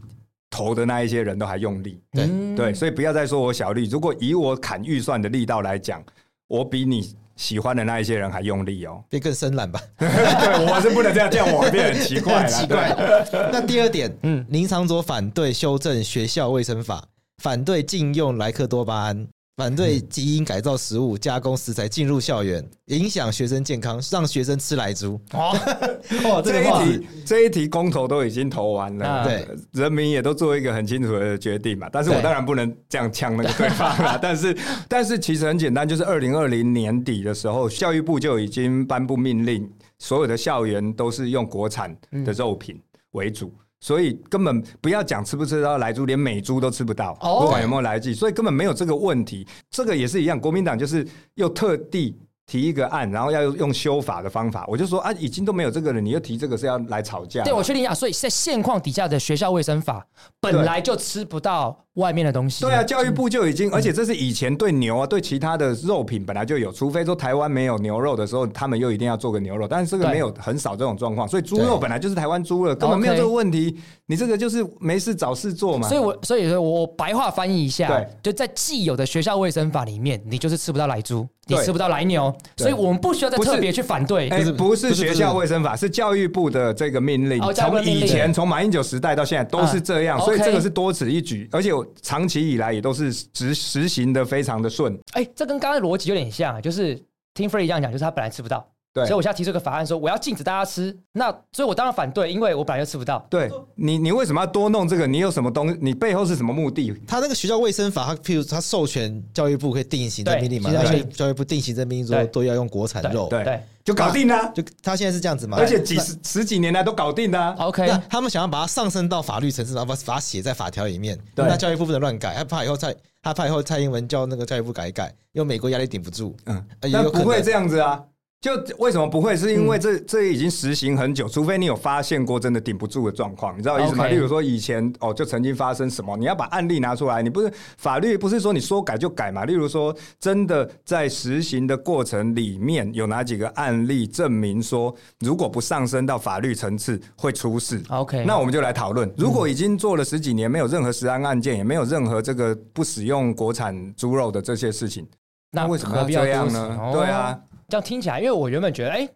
[0.51, 2.01] 投的那一些人都还用力。
[2.13, 3.89] 对对，所以不要再说我小力。
[3.89, 6.03] 如果以我砍预算的力道来讲，
[6.49, 7.15] 我比你。
[7.37, 9.79] 喜欢的那一些人还用力哦， 变更深蓝吧？
[9.99, 12.45] 对，我是不能这样，这样我会变很奇怪。
[12.45, 12.97] 很奇怪。
[13.53, 17.05] 那第二点，嗯，林长佐反对修正学校卫生法，
[17.43, 19.29] 反对禁用莱克多巴胺。
[19.57, 25.19] 反对基因改造食物加工食材进入校园，影响学生健康，让学生吃来猪。
[25.33, 25.57] 哦，
[26.45, 31.89] 这一题这一题公投都已经投完了，对，人民也都做一个很清楚的决定嘛。
[31.91, 34.19] 但是我当然不能这样呛那个对方啦。
[34.21, 34.55] 但是，
[34.89, 39.67] 但是其实很简单，就是二零二零年底的时候，教育部就已经颁布命令，
[39.99, 41.97] 所有的校园都是用国产
[42.27, 42.79] 的肉品
[43.13, 43.51] 为主。
[43.81, 49.47] 所以根本不要讲吃不吃到来猪，连美猪都吃不到，不管有没有来剂，所以根本没有这个问题。
[49.71, 54.65] 这个也是一样，国民党就是又特地提一个案，然后要用修法的方法。
[54.67, 57.45] 我就说啊，已经都没有这个了，你又提这个是要来吵架？
[57.45, 60.07] 对，我确定一下，所以在现况底下的学校卫生法
[60.41, 62.65] 本来就吃不到外面的东西。
[62.65, 73.77] 对啊，教育部就已经，而且这是以前对牛啊，对其他的肉品本来就有，除非说台湾没有牛肉的时候，他们又一定要做个牛肉，但是这个没有很少这种状况，所以猪肉本来就是台湾猪了，根本没有这个问题。
[74.09, 75.89] 你这个就是没事找事做嘛。
[75.89, 84.29] 所以我所以说我白话翻译一下，对，就在既有的学校卫生法里面，你就是吃不到奶猪，你吃不到奶牛，所以我们不需要再特别去反对。
[84.29, 91.73] 不是不是学校卫生法，是教育部的这个命令，从以前从马英九时代到现在都是这样，所以这个是多此一举，而且
[92.03, 94.99] 长期以来也都是执实行的非常的顺。
[95.13, 97.01] 哎，这跟刚刚的逻辑有点像，就是
[97.35, 98.67] 听 Freddy 这样讲，就是他本来吃不到。
[98.93, 100.97] 对，所以我现在提出一个法案，说我要禁止大家吃。
[101.13, 103.27] 那所以，我当然反对，因为我本来就吃不到。
[103.29, 105.07] 对你，你为什么要多弄这个？
[105.07, 105.79] 你有什么东西？
[105.83, 106.95] 你背后是什么目的？
[107.07, 110.71] 他那个学校卫生法，他譬如他授权教育部可以定行政命令嘛？
[110.79, 114.53] 而且教育部定行政命令说都要用国产肉，对，对就搞定了。
[114.53, 115.57] 就他现在是这样子嘛？
[115.57, 117.53] 而且几十十几年来都搞定了。
[117.53, 121.17] OK，那他们想要把它上升到法律层次，然后把把它写在法条里面。
[121.37, 126.37] 对，那教育部不能乱改，他怕以后蔡他怕以后蔡英文叫那个教育部改一改，因为美国压力顶不住。
[126.47, 128.03] 嗯，那不会这样子啊。
[128.47, 129.37] 就为什么不会？
[129.37, 137.23] 是因为这、嗯、这已经实行很久，除非你有发现过真的顶不住的状况，你知道意思吗.例如说以前哦，就曾经发生什么，你要把案例拿出来。
[137.23, 139.45] 你不是法律不是说你说改就改嘛？
[139.45, 149.13] 例如说，真的在实行的过程里面有哪几个案例证明说，如果不上升到法律层次会出事？OK，那我们就来讨论。
[149.19, 155.05] 如果已经做了十几年，没有任何食安案件，也没有任何这个不使用国产猪肉的这些事情，
[155.51, 156.79] 那为什么要这样呢？
[156.93, 157.37] 对啊。
[157.69, 159.09] 这样听起来，因为我原本觉得，哎，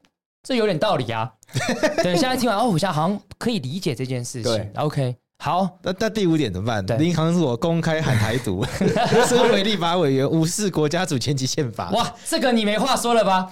[0.42, 1.32] 这有点道理啊。
[2.02, 4.52] 对，现在听完，哦，我现在好像可以理解这件事情。
[4.52, 5.16] 对，OK。
[5.42, 6.98] 好，那那第五点怎么办？
[6.98, 8.62] 林沆是我公开喊台独，
[9.26, 11.88] 身为立法委员，无视国家主权及宪法。
[11.92, 13.50] 哇，这个你没话说了吧？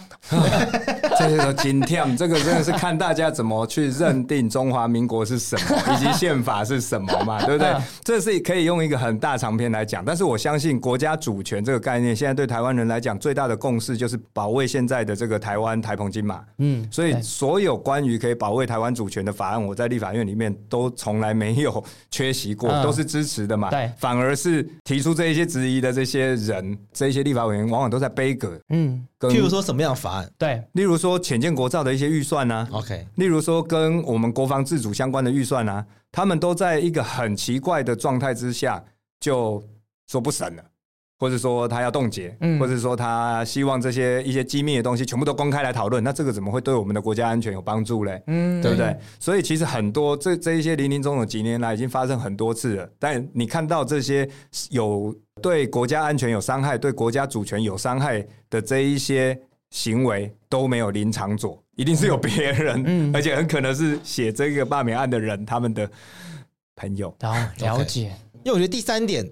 [1.18, 7.74] 这个今天这个真的是看大家怎么去认定中华民国是什么， 以及宪法是什么嘛，对不对？
[8.04, 16.44] 这是可以用一个很大长篇来讲，但是我相信国家主权这个概念，现在对台湾人来讲最大的共识就是保卫现在的这个台湾台澎金马。
[16.58, 21.77] 嗯，所以所有关于可以保卫台湾主权的法案，我在立法院里面都从来没有。
[22.10, 23.70] 缺席过都是支持的嘛？
[23.70, 28.58] 对，反而是提出这一些质疑的这些人，这一些立法委员往往都在杯葛。
[28.70, 30.32] 嗯，譬如说什么样的法案？
[30.38, 38.82] 对，例如说浅见国造的一些预算呢？OK，例如说跟我们国防自主相关的预算呢，他们都在一个很奇怪的状态之下
[39.20, 39.62] 就
[40.06, 40.62] 说不审了。
[41.18, 48.22] 或者说他要冻结，嗯、或者说他希望这些一些机密的东西全部都公开来讨论，那这个怎么会对我们的国家安全有帮助嘞？
[48.28, 48.96] 嗯，对不对？
[49.18, 54.28] 所以其实很多这这一些零零总总几年来已经发生很多次了，但你看到这些
[54.70, 55.12] 有
[55.42, 59.36] 对国家安全有伤害、对国家主权有伤害的这一些
[59.70, 65.90] 行为都没有林长佐，一定是有别人，嗯、而且很可能是写这个罢免案的人他们的
[66.76, 67.12] 朋友。
[67.18, 68.08] 然后，了解。
[68.08, 68.42] Okay.
[68.44, 69.28] 因为我觉得第三点。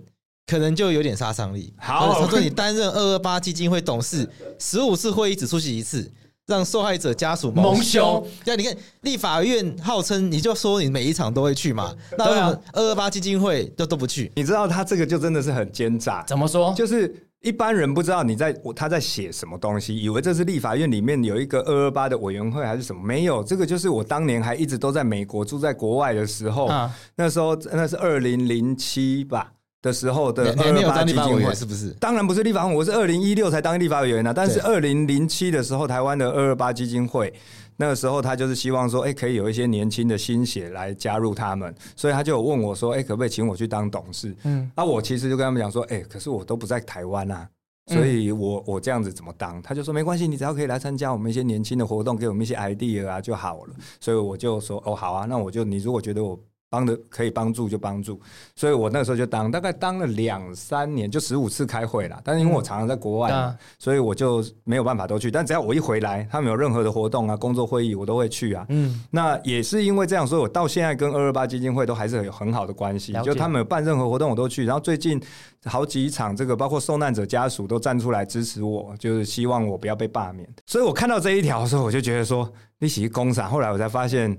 [0.47, 1.75] 可能就有点杀伤力。
[1.77, 4.29] 好，他说你担任二二八基金会董事，
[4.59, 6.11] 十五次会议只出席一次，
[6.47, 8.25] 让受害者家属蒙羞。
[8.45, 14.31] 对，你看立法院号称你就说你每一场都会去嘛，那为什么二二八基金会就都不去？
[14.37, 16.23] 你知道他这个就真的是很奸诈。
[16.29, 16.73] 怎么说？
[16.75, 23.03] 就是一般人不知道你在他在写什么东西，以为这是立法院里面有一个二二八的委员会还是什么？
[23.03, 26.71] 没有，这个就是我当年还一直都在美国住在国外的时候，
[27.17, 29.53] 那时候那是二零零七吧。
[29.83, 31.91] 的时候的二二八基金会是不是？
[32.01, 34.33] 当然不是立法委员，我是二零一六才当立法委员呢。
[34.35, 37.33] 但是二零零七的时候，台湾的二二八基金会
[37.77, 44.35] 那个时候，他就是希望说，哎，可以有一些年轻的心血来加入他们，所以他就有问我说，哎，可不可以请我去当董事？
[44.43, 47.49] 嗯，那我其实就跟他们讲说，哎，可是我都不在台湾啊，
[47.87, 49.61] 所以我我这样子怎么当？
[49.63, 53.75] 他就说没关系，你只要可以来参加我们一些年轻的活动，给我们一些 idea 啊就好了。
[54.01, 56.37] 所以我就说，哦，好啊，那我就你如果觉得我。
[56.69, 58.21] 帮的可以帮助就帮助，
[58.57, 62.21] 所以我那个时候就当，大概当了两三年，就十五次开会了。
[62.25, 65.31] 但是因为我常常在国外，嗯、所以我就没有办法都去。
[65.31, 68.67] 但只要我一回来，他们有任何的活动啊、工作会议，我都会去啊。
[68.69, 73.13] 嗯，那也是因为这样，所以我到现在跟二二八基金会都还是有很好的关系。
[73.25, 74.65] 就他们有办任何活动，我都去。
[74.65, 75.23] 然后最近
[75.67, 80.49] 好几场，这个包括受难者家属都站出来支持我，就是希望我不要被罢免。
[80.67, 83.49] 所以我看到这一条的时候，我就觉得说，你起公啥？
[83.49, 84.37] 后来我才发现。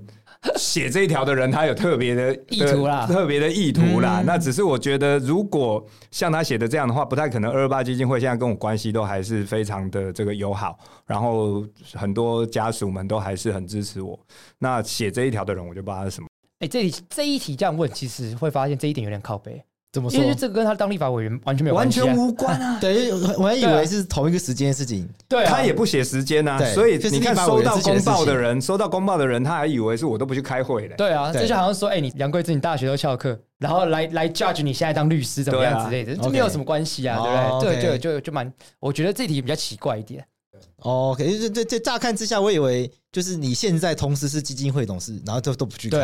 [0.56, 4.22] 写这一条的人，他有特别的意图啦，特别的意图啦。
[4.24, 7.50] 那只是我觉得，如果像他写的这样的话，不太可能。
[7.50, 11.64] 二二八基金会现在跟我关系都还是非常的这个友好，然后
[11.94, 14.18] 很多家属们都还是很支持我。
[14.58, 16.28] 那写这一条的人，我就不知道是什么。
[16.60, 19.62] 哎，这里这一题这样问，其实会发现这一点有点靠北。
[19.90, 20.20] 怎么说？
[20.20, 22.78] 因为这个跟他当立法委员完全没有关系，完全无关啊。
[22.80, 25.08] 对，我还以为是同一个时间的事情。
[25.28, 26.58] 对，他也不写时间啊。
[26.74, 30.94] 所以你看，收到公报的人，收到公报的人，他还以为是我都不去开会嘞。
[30.98, 37.80] 对啊，这就好像说，哎，你杨贵枝，你大学都翘课，然后来来 judge 你现在当律师怎么样之类的，这没有什么关系啊，对不对？
[37.80, 40.24] 对，就就就蛮，我觉得这题比较奇怪一点。
[40.82, 46.00] 哦，可是这这乍看之下，我以为就是你现在同时是基金会董事，然后都都不去看。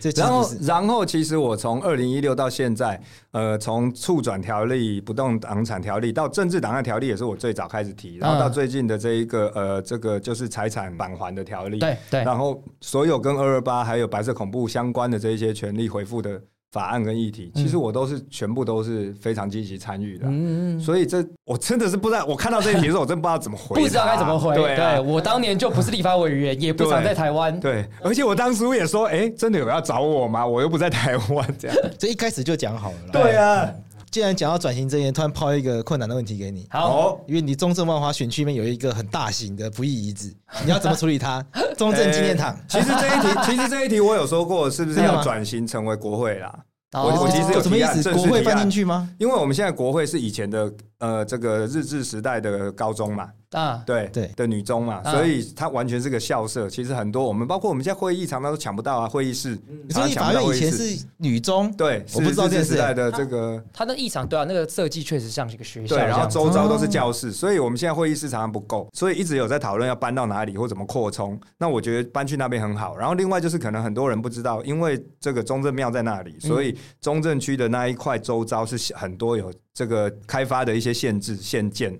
[0.00, 11.78] 对，然后然后其实我从二零一六到现在，呃，从促转条例、不动党产条例到政治档案条例，也是我最早开始提，然后到最近的这一个呃，这个就是财产返还的条例。
[11.78, 12.24] 对对。
[12.24, 16.42] 然后所有跟二二八还有白色恐怖相关的这一些权利回复的。
[16.70, 24.54] 法案跟议题，其实我都是全部都是非常积极参与的，嗯，所以这我真的是不知道，我看到这一题的时候，我真不知道怎么回，不知道该怎么回。
[24.54, 30.46] 对，对我当年就不是立法委员， 也不常在台湾，对，而且我当时也说，哎，真的有要找我吗？
[30.46, 32.96] 我又不在台湾，这样， 这一开始就讲好了。
[33.12, 33.68] 对啊。
[34.10, 36.66] 既然讲到转型正言，突然抛一个困难的问题给你。
[36.70, 40.34] 好，因为你中正万华选区里面有一个很大型的不义遗址，
[40.64, 41.40] 你要怎么处理它？
[41.78, 42.58] 中正纪念堂。
[42.68, 46.58] 其实这一题， 其实这一题我有说过，是不是要转型成为国会啦？
[46.92, 48.12] 我我其实有什么意思？
[48.12, 49.08] 国会搬进去吗？
[49.18, 53.30] 因为我们现在国会是以前的呃这个日治时代的高中嘛。
[53.52, 56.70] 啊，对对的女中嘛，所以它完全是个校舍。
[56.70, 59.58] 其实很多我们，包括我们现在会议常常都抢不到啊，会议室。
[59.90, 63.62] 所以法院以前是女中，对，我不知道这时代的这个。
[63.72, 65.96] 它的异常对啊，那个设计确实像是一个学校。
[65.96, 71.38] 对，然后周遭都是教室，所以我们现在会议室常常不够，所以一直有在讨论要搬到哪里或怎么扩充。
[71.58, 72.96] 那我觉得搬去那边很好。
[72.96, 81.98] 然后另外就是可能很多人不知道，因为这个中正庙在那里，所以中正区的那一块周遭是很多有这个开发的一些限制限建。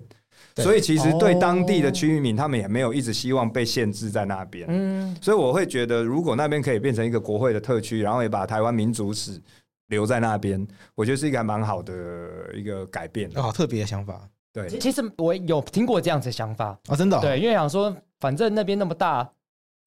[0.57, 4.67] 所以其实对当地的区域民，他们也没有一直希望被限制在那边。
[4.69, 9.41] 嗯，所以我会觉得，如果那边可以变成一个国会的特区，然后也把台湾民族史
[9.87, 11.93] 留在那边，我觉得是一个还蛮好的
[12.53, 13.29] 一个改变。
[13.31, 14.21] 好特别的想法。
[14.53, 17.19] 对，其实我有听过这样子的想法啊，真的。
[17.21, 19.29] 对，因为想说，反正那边那么大。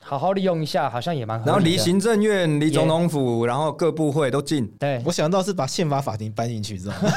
[0.07, 1.47] 好好利用一下，好像也蛮好。
[1.47, 4.67] 然后离行政院、离总统府，然后各部会都近。
[4.79, 7.09] 对，我想到是把宪法法庭搬进去之后，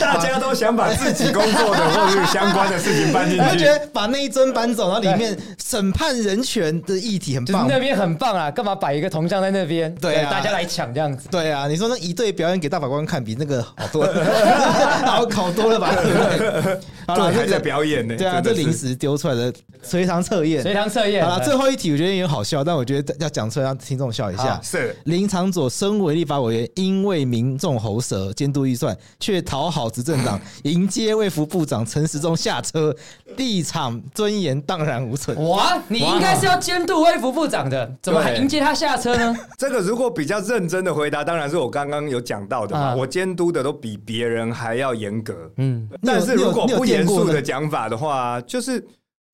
[0.00, 3.44] 大家都想把自己工作的或者是相关的事情搬进去。
[3.44, 8.50] 我觉得把那一尊搬走，然后里面审判人权的议题很棒，那边很棒啊！
[8.50, 9.94] 干嘛摆一个铜像在那边？
[9.94, 11.28] 对，大家来抢这样子。
[11.30, 14.24] 对啊，你说那一队表演给大法官看，比那个好多了，
[15.06, 15.94] 好考多了吧？
[17.06, 18.16] 对，还在表演呢。
[18.16, 21.24] 对啊，这临时丢出来的随堂测验，随堂测验。
[21.24, 22.15] 好了，最后一题我觉得。
[22.16, 24.60] 有点好笑，但我觉得要讲出来让听众笑一下。
[24.62, 32.94] 是林长佐身为立法委员，因为民众喉舌监督预算，却讨好执政党， 迎接卫福部长陈时中下车，
[33.36, 35.36] 立场尊严荡然无存。
[35.48, 39.34] 哇，你应该是要监督卫福部长的，怎么还迎接他下车呢？
[39.58, 45.34] 这个如果比较认真的回答，当然是我刚刚有讲到的嘛，我监督的都比别人还要严格。
[45.56, 48.84] 嗯，但是如果不严肃的讲法的话，就是。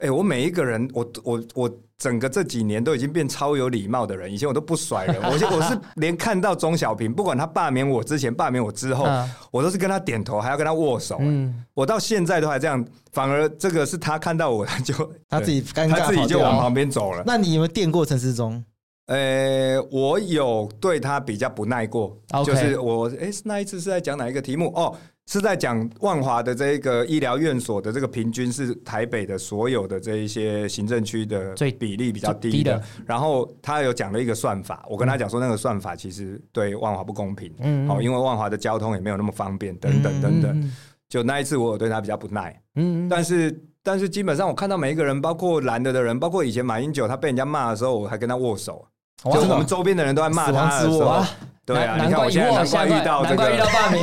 [0.03, 4.33] 哎、欸，我每一个人，我我我整个这几年都已经变超有礼貌的人。
[4.33, 11.19] 以前我都不甩人，我我是 连看到钟小平，不管他罢免我之前，罢免我之后，啊、我都是跟他点头，还要跟他握手。
[11.21, 17.23] 嗯，我到现在都还这样，反而这个是他看到我，他就他自己尴尬，他自己就往旁边走了。
[17.25, 18.65] 那你有没有电过陈时中？
[19.07, 22.45] 呃、欸，我有对他比较不耐过，Okay.
[22.45, 24.73] 就是我哎、欸，那一次是在讲哪一个题目？
[24.75, 24.95] 哦。
[25.29, 40.73] 是在讲万华的这个医疗院所的这个平均是台北的所有的这一些行政区的比例比较低的，然后他有讲了一个算法，我跟他讲说那个算法其实对万华不公平，嗯，好，因为万华的交通也没有那么方便，等等等等，
[41.09, 48.85] 就那一次我有对他比较不耐，嗯，但是但是基本上我看到每一个人，包括蓝的的人，包括以前马英九他被人家骂的时候，我还跟他握手，
[49.25, 51.25] 就是我们周边的人都在骂他的时候。
[51.65, 53.49] 对啊，你看我现在难怪遇到这个，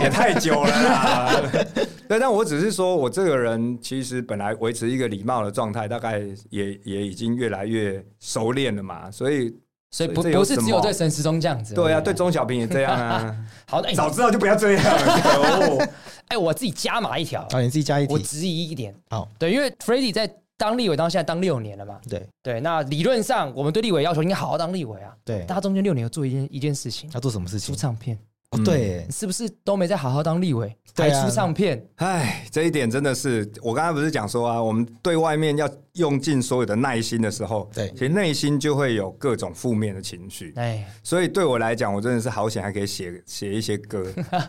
[0.01, 1.29] 也太久了啦。
[2.07, 9.11] 对，但我只是说，我这个人其实本来维持一个礼貌的状态，大概也也已经越来越熟练了嘛。
[9.11, 9.53] 所以，
[9.91, 11.75] 所以不不是只有对神时中这样子。
[11.75, 13.35] 对啊，对钟小平也这样啊。
[13.67, 15.89] 好的，早知道就不要这样 了。
[16.29, 18.95] 哎，我自己加码一条啊，你自己加一条，我质疑一点。
[19.09, 20.33] 好，对，因为 Freddy 在。
[20.59, 22.01] 当立委到现在当六年了嘛？
[22.09, 25.15] 对对，那理论上我们对立委要求应该好好当立委啊。
[25.23, 27.73] 对，但他中间六年要做一件一件事情，要做什么事情？
[27.73, 28.19] 出唱片。
[28.51, 31.81] 哦，对，是不是都没在好好当立委，还出唱片？
[31.95, 35.69] 哎，这一点真的是，我刚才不是讲说啊，我们对外面要
[35.99, 40.53] 用尽所有的耐心的时候，对，其实内心就会有各种负面的情绪。
[40.55, 44.03] 哎，所以对我来讲，我真的是好险，还可以写写一些歌。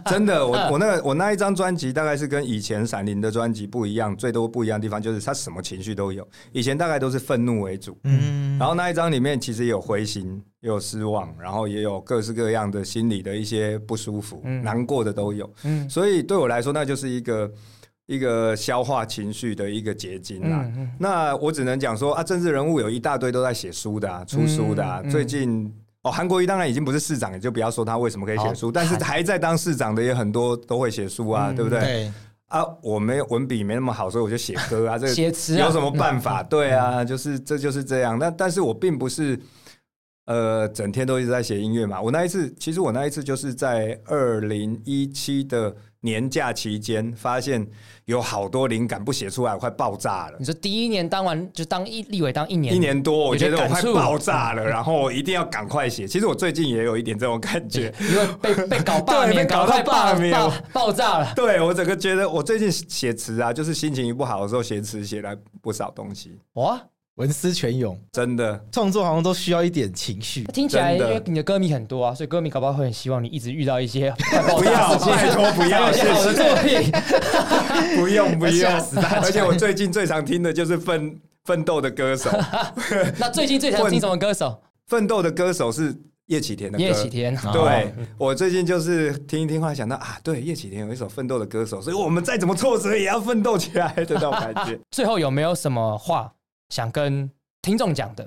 [0.06, 6.26] 真的，我 我那个我那一张专辑大概是跟以前闪灵的专辑不一样，最多不一样的地方就是它什么情绪都有。
[6.52, 15.52] 以前大概都是愤怒为主，嗯，然后那一张里面其实也有灰心，也有失望，然后也有各式各样的心理的一些不舒服、嗯、难过的都有。
[15.64, 17.50] 嗯，所以对我来说，那就是一个。
[18.10, 20.62] 一个消化情绪的一个结晶啦。
[20.64, 25.00] 嗯嗯、那我只能讲说啊，政治人物有一大堆都在写书的、啊，出书的、啊。
[25.08, 31.78] 最近哦，韩国瑜当然已经不是市长，也就不要说他为什么可以写书，但是还在 当市长的也很多都会写书啊，嗯、对不对？
[31.78, 32.12] 对
[32.48, 36.42] 啊，我没有文笔没那么好，所以我就写歌啊，这写词有什么办法？
[36.50, 38.18] 对啊，就是这就是这样。
[38.18, 39.38] 那但是我并不是
[40.26, 42.02] 呃整天都一直在写音乐嘛。
[42.02, 45.76] 我那一次，其实我那一次就是在二零一七的。
[46.02, 47.66] 年假期间，发现
[48.06, 50.36] 有好多灵感不写出来，我快爆炸了。
[50.38, 56.06] 你说第一年当完就当一立委当一年，一年多，我觉得我快爆炸了，然后我一定要赶快写。
[56.06, 60.34] 其实我最近也有一点这种感觉， 因为被被搞罢 免，搞到罢免，
[60.72, 61.32] 爆炸了。
[61.34, 66.38] 对，我整个觉得我最近写词啊，就是心情一不好的时候写词，写了不少东西。
[66.54, 66.80] 哇！
[67.20, 70.42] 文思泉涌，真的创作好像都需要一点情绪。
[70.44, 74.10] 听起来，因为你的歌迷很多啊，所以歌迷搞不好会很希望你一直遇到一些
[74.56, 76.90] 不要，拜托不要， 谢谢作品，
[78.00, 78.72] 不用不用。
[79.22, 82.30] 而且我最近最常听的就是奋奋斗的歌手。
[83.18, 84.58] 那最近最常听什么歌手？
[84.86, 85.94] 奋斗的歌手是
[86.28, 86.84] 叶启田的歌。
[86.84, 94.78] 叶启田，对，我最近就是听一听，后来想到啊，对，叶启田有一首奋斗的歌手，所以我们再怎么挫折也要奋斗起来的那种感觉。
[94.90, 96.32] 最后有没有什么话？
[96.70, 98.26] 想跟听众讲的，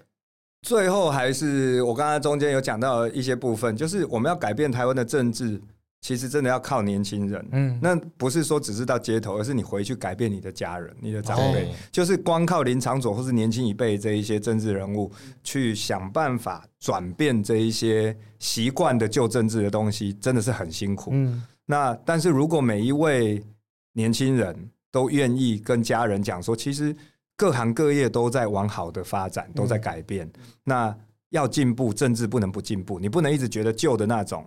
[0.61, 5.59] 最后还是我刚才中间有讲到一些部分，就是我们要改变台湾的政治，
[6.01, 7.45] 其实真的要靠年轻人。
[7.51, 15.11] 嗯，那不是说只是到街头，而是你回去改变你的家人、你的长辈，就是光靠林长佐或是年轻一辈这一些政治人物
[15.43, 21.11] 去想办法转变这一些习惯的旧政治的东西，真的是很辛苦。
[21.13, 23.43] 嗯，那但是如果每一位
[23.93, 26.95] 年轻人都愿意跟家人讲说，其实。
[27.35, 30.25] 各行各业都在往好的发展，都在改变。
[30.35, 30.97] 嗯、那
[31.29, 34.45] 要进步，政治不能不进步，你不能一直觉得旧的那种。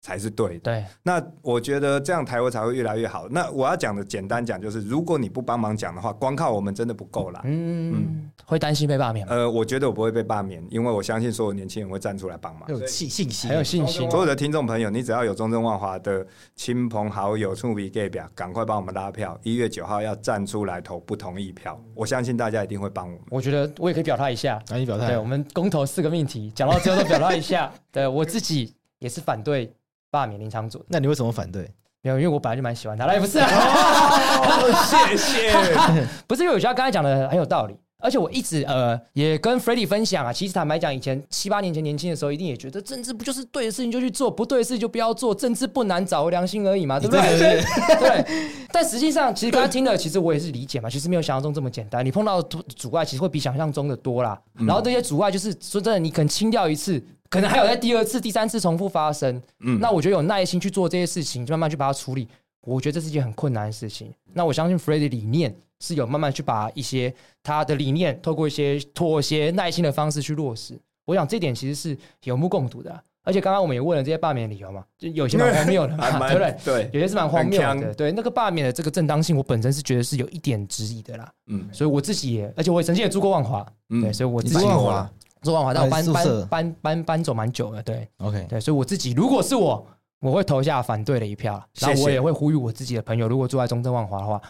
[0.00, 0.60] 才是对的。
[0.60, 3.28] 对，那我觉得这样台湾才会越来越好。
[3.28, 7.40] 那我要讲的简单讲就是，如果你不帮忙讲的话，光靠我们真的不够啦。
[7.44, 9.34] 嗯嗯，会担心被罢免吗？
[9.34, 12.68] 呃，我觉得我不会被罢免，因为我相信所有年轻人会站出来帮忙。
[12.68, 14.08] 有信信心，还有信心。
[14.10, 19.38] 所有的听众朋友，你只要有中正万华的亲朋好友、厝边隔壁，赶快帮我们拉票。
[19.42, 23.20] 一月九号要站出来投不同意票，我相信大家一定会帮我们。
[23.30, 25.08] 我觉得我也可以表态一下，赶紧表态。
[25.08, 27.72] 对，我们公投四个命题讲到最后都表态一下。
[27.90, 29.72] 对我自己也是反对。
[30.10, 31.70] 罢免林昶佐，那你为什么反对？
[32.00, 33.12] 没有，因为我本来就蛮喜欢他。
[33.12, 35.52] 也不是、啊，哦、谢谢。
[36.28, 40.32] 不是因为我觉得刚才讲的很有道理，而且我一直呃也跟 Freddy 分享啊。
[40.32, 45.34] 其实坦白讲，以前七八年前年轻的时候，一定也觉得政治不就是对的事情就去做，不对的事情就不要做。
[45.34, 47.20] 政治不难，找回良心而已嘛，对不对？
[47.36, 48.50] 对，对，对， 对。
[48.72, 50.88] 但实际上，其实刚才听了，其实我也是理解嘛。
[50.88, 52.06] 其实没有想象中这么简单。
[52.06, 54.40] 你碰到的阻碍，其实会比想象中的多啦。
[54.54, 57.02] 然后这些阻碍，就是说真的，你可能清掉一次。
[57.30, 62.28] 可能还有在第二次、第三次重复发生，嗯，那我觉得有耐心去做这些事情，就慢慢去把它处理。
[62.62, 64.12] 我觉得这是一件很困难的事情。
[64.32, 70.78] 那我相信 Freddy 的理念是有慢慢去把一些他的理念，透过一些妥协、耐心的方式去落实。
[71.06, 73.02] 我想这点其实是有目共睹的啊。
[73.24, 76.56] 而且刚刚我们也问了这些罢免理由嘛，就有些蛮荒谬的嘛， 对不对？
[76.64, 77.94] 对，有些是蛮荒谬的。
[77.94, 81.30] 对，那个罢免的这个正当性，我本身是觉得是有一点质疑的啦。
[81.46, 84.66] 嗯，所以我自己也，而且我也曾经也住过万华，对，所以我自己。
[85.42, 89.86] 做万华，但我搬搬搬搬搬走蛮久了，对，OK，对，所以我自己如果是我，
[90.20, 94.40] 我会投下反对的一票，然后我也会呼吁我自己的朋友，如果住在中正万华的话，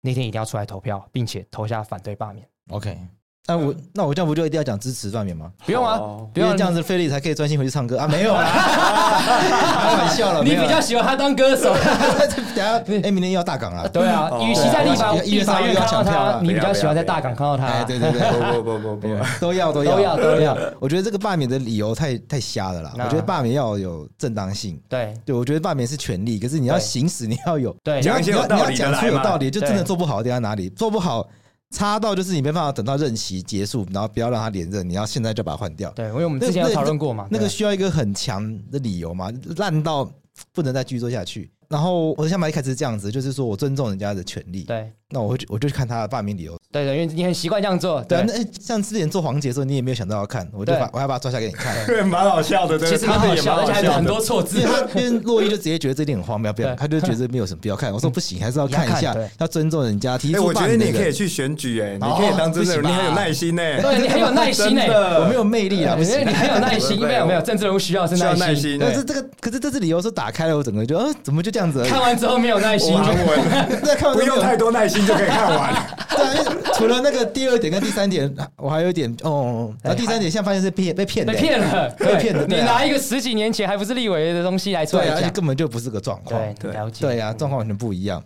[0.00, 2.98] 那天一定要出来投票，并且投下反对罢免，OK。
[3.46, 5.50] 那我那我这样不就一定要讲支持罢免吗？
[5.66, 5.98] 不用啊，
[6.32, 8.08] 不用这样子，费力才可以专心回去唱歌啊？
[8.08, 10.42] 没有啊， 开玩笑了。
[10.42, 11.74] 你比较喜欢他当歌手？
[11.76, 13.86] 等下，哎，明天又要大港了。
[13.92, 17.84] 对啊，与其在立法立法院看到他，你比较喜欢在大港看到他？
[17.84, 20.56] 对对对，不不不不不，都要都要都要都要。
[20.80, 22.92] 我觉得这个罢免的理由太太瞎了啦。
[22.94, 24.80] 我觉得罢免要有正当性。
[24.88, 31.28] 对对，我觉得罢免是权利，可是你要行使，你要有对，你要你要讲出有道理，就真的做不好的地方哪里做不好。
[31.74, 35.90] 差到就是你没办法等到任期结束，然后不要让他连任，你要现在就把他换掉。
[35.90, 40.08] 对，因为我们之前有讨论过嘛，那个需要一个很强的理由嘛，烂到
[40.52, 41.50] 不能再继续做下去。
[41.68, 44.62] 然后我的想法一开始是这样子，就是说我尊重人家的权利。
[44.62, 46.58] 对，那我会我就去看他的罢免理由。
[46.72, 48.02] 对对，因为你很习惯这样做。
[48.02, 51.72] 对，那像之前做黄杰的时候，你也没有想到要看，我就把我要把它抓下给你看。
[51.86, 54.60] 对， 蛮好笑的，对其实蛮好笑，而且还有很多错字。
[54.60, 57.92] 因为洛伊就直接觉得这点很荒谬，不要，他就觉得没有什么必要看。
[57.92, 60.18] 我说不行，还是要看一下，要尊重人家。
[60.18, 68.78] 提出，我觉得你可以去选举，哎，你可以当真的，你很有耐心，哎，对你很有耐心，哎，我没有魅力啊，不是，你很有耐心，没有没有，政治人物需要是耐心。
[68.80, 71.84] 但是这个，可是这次理由是打开了，我整个就，呃，怎么就这样子？
[71.84, 72.96] 看完之后没有耐心，
[74.12, 75.74] 不用太多耐心就可以看完。
[76.14, 79.74] 对，除了那个第二点跟第三点，我还有一点哦。
[79.82, 82.46] 然后第三点现在发现是骗被骗的，被骗了，被骗的。
[82.46, 86.40] 你拿一个十几年前还不是立委的东西来出来讲，根本就不是个状况。
[86.54, 87.06] 对，了解。
[87.06, 88.22] 对呀，状况完全不一样。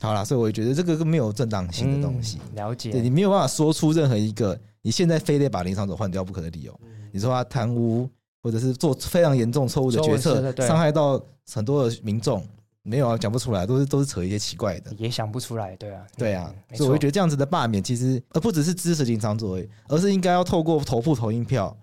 [0.00, 2.38] 好啦，所以我觉得这个跟没有正当性的东西。
[2.54, 2.90] 了解。
[2.90, 6.78] 对，你没有办法说出任何一个你现在非得把林长佐换掉不可的理由。
[7.12, 8.08] 你说他贪污，
[8.42, 11.20] 或者是做非常严重错误的决策，伤害到
[11.52, 12.44] 很多的民众。
[12.84, 19.56] 没有啊，讲不出来，都是都是扯一些奇怪的，也想不出来，对啊，对啊，所以我会觉得这样子的罢免，其实而不只是支持林昶佐，
[19.88, 21.76] 而是应该要透过投铺投印票，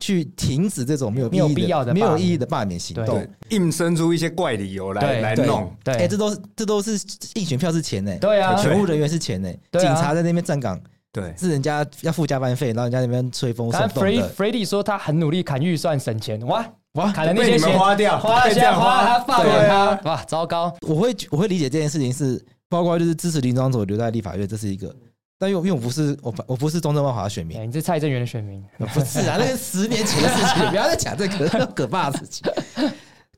[0.00, 10.80] 去停止这种没有没有必要的没有意义的罢免行动，硬生出一些怪理由来来弄，对，哎，这都是这都是竞选票是钱呢，对啊，全务人员是钱呢，警察在那边站岗，
[11.12, 14.34] 对，是人家要付加班费，然后人家那边吹风送动的。
[14.34, 16.66] Freddy 说他很努力砍预算省钱，哇。
[16.94, 17.12] 哇！
[17.12, 20.74] 砍了那些钱，花掉，花了钱，花他放给他，哇，糟糕！
[20.80, 24.94] 我会我会理解这件事情是，包括就是支持林庄佐留在立法院，这是一个。
[25.38, 29.36] 但因为因为我不是我我不是中正万华的选民，你是蔡正元的选民，不是啊？
[29.38, 32.52] 那是十年前的事情， 不要再讲这个可怕的事情。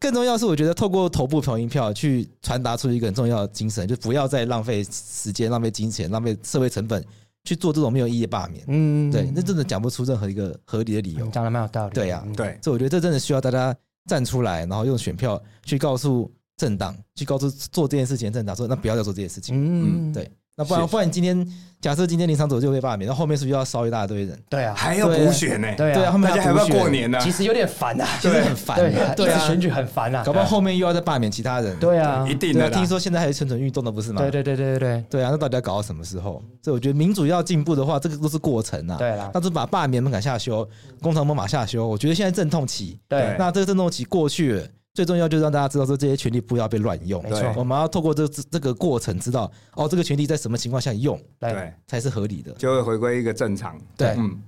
[0.01, 7.05] 更重要是，我觉得透过投部投印票去传达出一个很重要的精神，就不要再浪费时间、浪费金钱、浪费社会成本。
[7.45, 11.27] 去做这种没有意义的罢免，嗯，对，那真的讲不出任何一个合理的理由。
[11.29, 13.75] 讲的蛮有道理，对呀，对，所以我觉得这真的需要大家
[14.07, 19.55] 站出来，然后用选票去告诉政党，去告诉做这件事情的政党说，那不要再做这件事情。
[19.57, 20.31] 嗯，对。
[20.63, 21.47] 那不然，不然今天
[21.81, 24.41] 假设今天林场走就被罢免，那后面是不是要烧一大堆人？
[24.49, 25.69] 对啊，还要补选呢。
[25.77, 27.19] 对啊，后面还要过年呢。
[27.21, 28.77] 其实有点烦呐，其实很烦。
[29.17, 31.77] 对啊，选举很烦呐，搞不好后面又要再罢免其他人。
[31.79, 32.71] 对啊，一定的。
[32.71, 34.21] 听说现在还有蠢蠢欲动的，不是吗？
[34.23, 36.41] 对对对对对对啊，那到底要搞到什么时候？
[36.63, 38.97] 所以我觉得民主要进步的话，这个都是过程啊。
[38.97, 40.69] 对啊，那就把罢免门槛下修，
[41.01, 41.87] 工厂门槛下修。
[41.87, 44.63] 我觉得现在阵痛期，对，那这个阵痛期过去了。
[44.95, 53.81] 最重要就是让大家知道说这些权利不要被乱用，没错，我们要透过这这个过程知道哦，这个权利在什么情况下用，对，才是合理的，就会回归一个正常。
[53.97, 54.43] 对，嗯，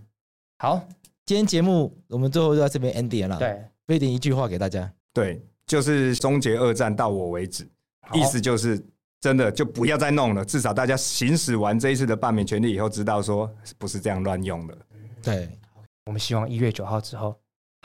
[0.59, 0.87] 好，
[1.25, 3.39] 今天节目我们最后就在这边 ending 了。
[3.39, 7.67] 对，飞点一句话给大家，对，就是终结二战到我为止，
[8.13, 8.79] 意思就是
[9.23, 14.77] 真的就不要再弄了，至少大家行使完这一次的罢免权利以后，知道说不是这样乱用的。
[15.23, 15.49] 对，
[16.05, 17.35] 我们希望一月九号之后。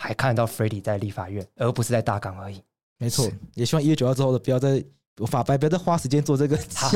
[0.02, 2.62] 还看得到 Freddy 在立法院，而不是在大港而已。
[2.98, 4.82] 没错，也希望一月九号之后的不要再
[5.28, 6.90] 法白，不要再花时间做这个 好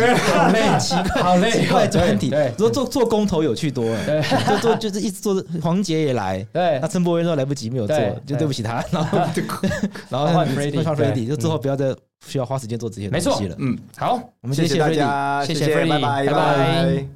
[0.47, 2.29] 累、奇怪、好累、奇怪专题。
[2.57, 5.43] 如果做做公投有趣多了，对，就做就是一直做。
[5.61, 8.83] 黄杰也来，对，那陈柏威说来不及没有做，就对不起他。
[8.91, 9.17] 然后
[10.09, 11.93] 然后换 Freddy，就之后不要再
[12.25, 13.55] 需要花时间做这些东西了。
[13.59, 17.07] 嗯，好，我们谢谢大家，谢谢 Freddy，拜拜，拜拜。